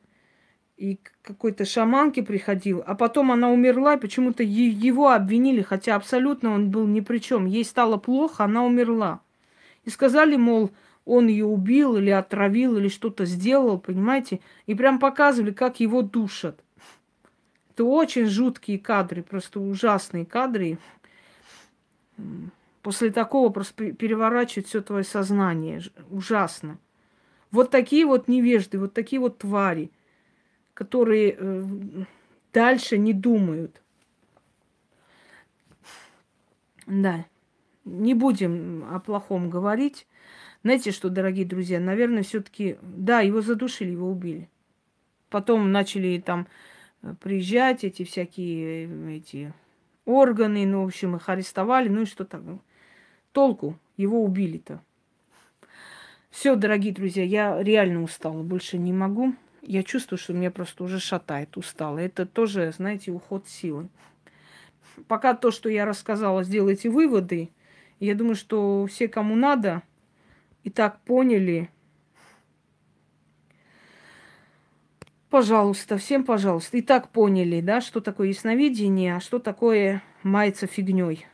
[0.79, 6.71] и какой-то шаманке приходил, а потом она умерла, и почему-то его обвинили, хотя абсолютно он
[6.71, 7.47] был ни при чем.
[7.47, 9.21] Ей стало плохо, она умерла.
[9.85, 10.71] И сказали, мол,
[11.05, 14.41] он ее убил или отравил, или что-то сделал, понимаете?
[14.67, 16.61] И прям показывали, как его душат.
[17.75, 20.79] Это очень жуткие кадры, просто ужасные кадры.
[22.83, 25.83] После такого просто переворачивает все твое сознание.
[26.09, 26.79] Ужасно.
[27.51, 29.91] Вот такие вот невежды, вот такие вот твари–
[30.79, 31.65] которые э,
[32.53, 33.83] дальше не думают.
[36.87, 37.27] Да,
[37.85, 40.07] не будем о плохом говорить.
[40.63, 44.49] Знаете что, дорогие друзья, наверное, все-таки, да, его задушили, его убили.
[45.31, 46.47] Потом начали там
[47.03, 49.53] э, приезжать эти всякие э, эти
[50.05, 52.43] органы, ну, в общем, их арестовали, ну и что так.
[53.33, 54.81] Толку, его убили-то.
[56.31, 59.35] Все, дорогие друзья, я реально устала, больше не могу
[59.69, 61.99] я чувствую, что меня просто уже шатает, устала.
[61.99, 63.89] Это тоже, знаете, уход силы.
[65.07, 67.51] Пока то, что я рассказала, сделайте выводы.
[68.01, 69.83] Я думаю, что все, кому надо,
[70.65, 71.69] и так поняли.
[75.29, 76.79] Пожалуйста, всем пожалуйста.
[76.79, 81.27] И так поняли, да, что такое ясновидение, а что такое мается фигней.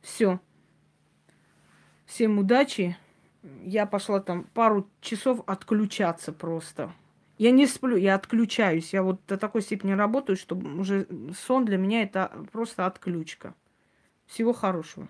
[0.00, 0.38] Все.
[2.06, 2.96] Всем удачи
[3.62, 6.92] я пошла там пару часов отключаться просто.
[7.36, 8.92] Я не сплю, я отключаюсь.
[8.92, 13.54] Я вот до такой степени работаю, что уже сон для меня это просто отключка.
[14.26, 15.08] Всего хорошего.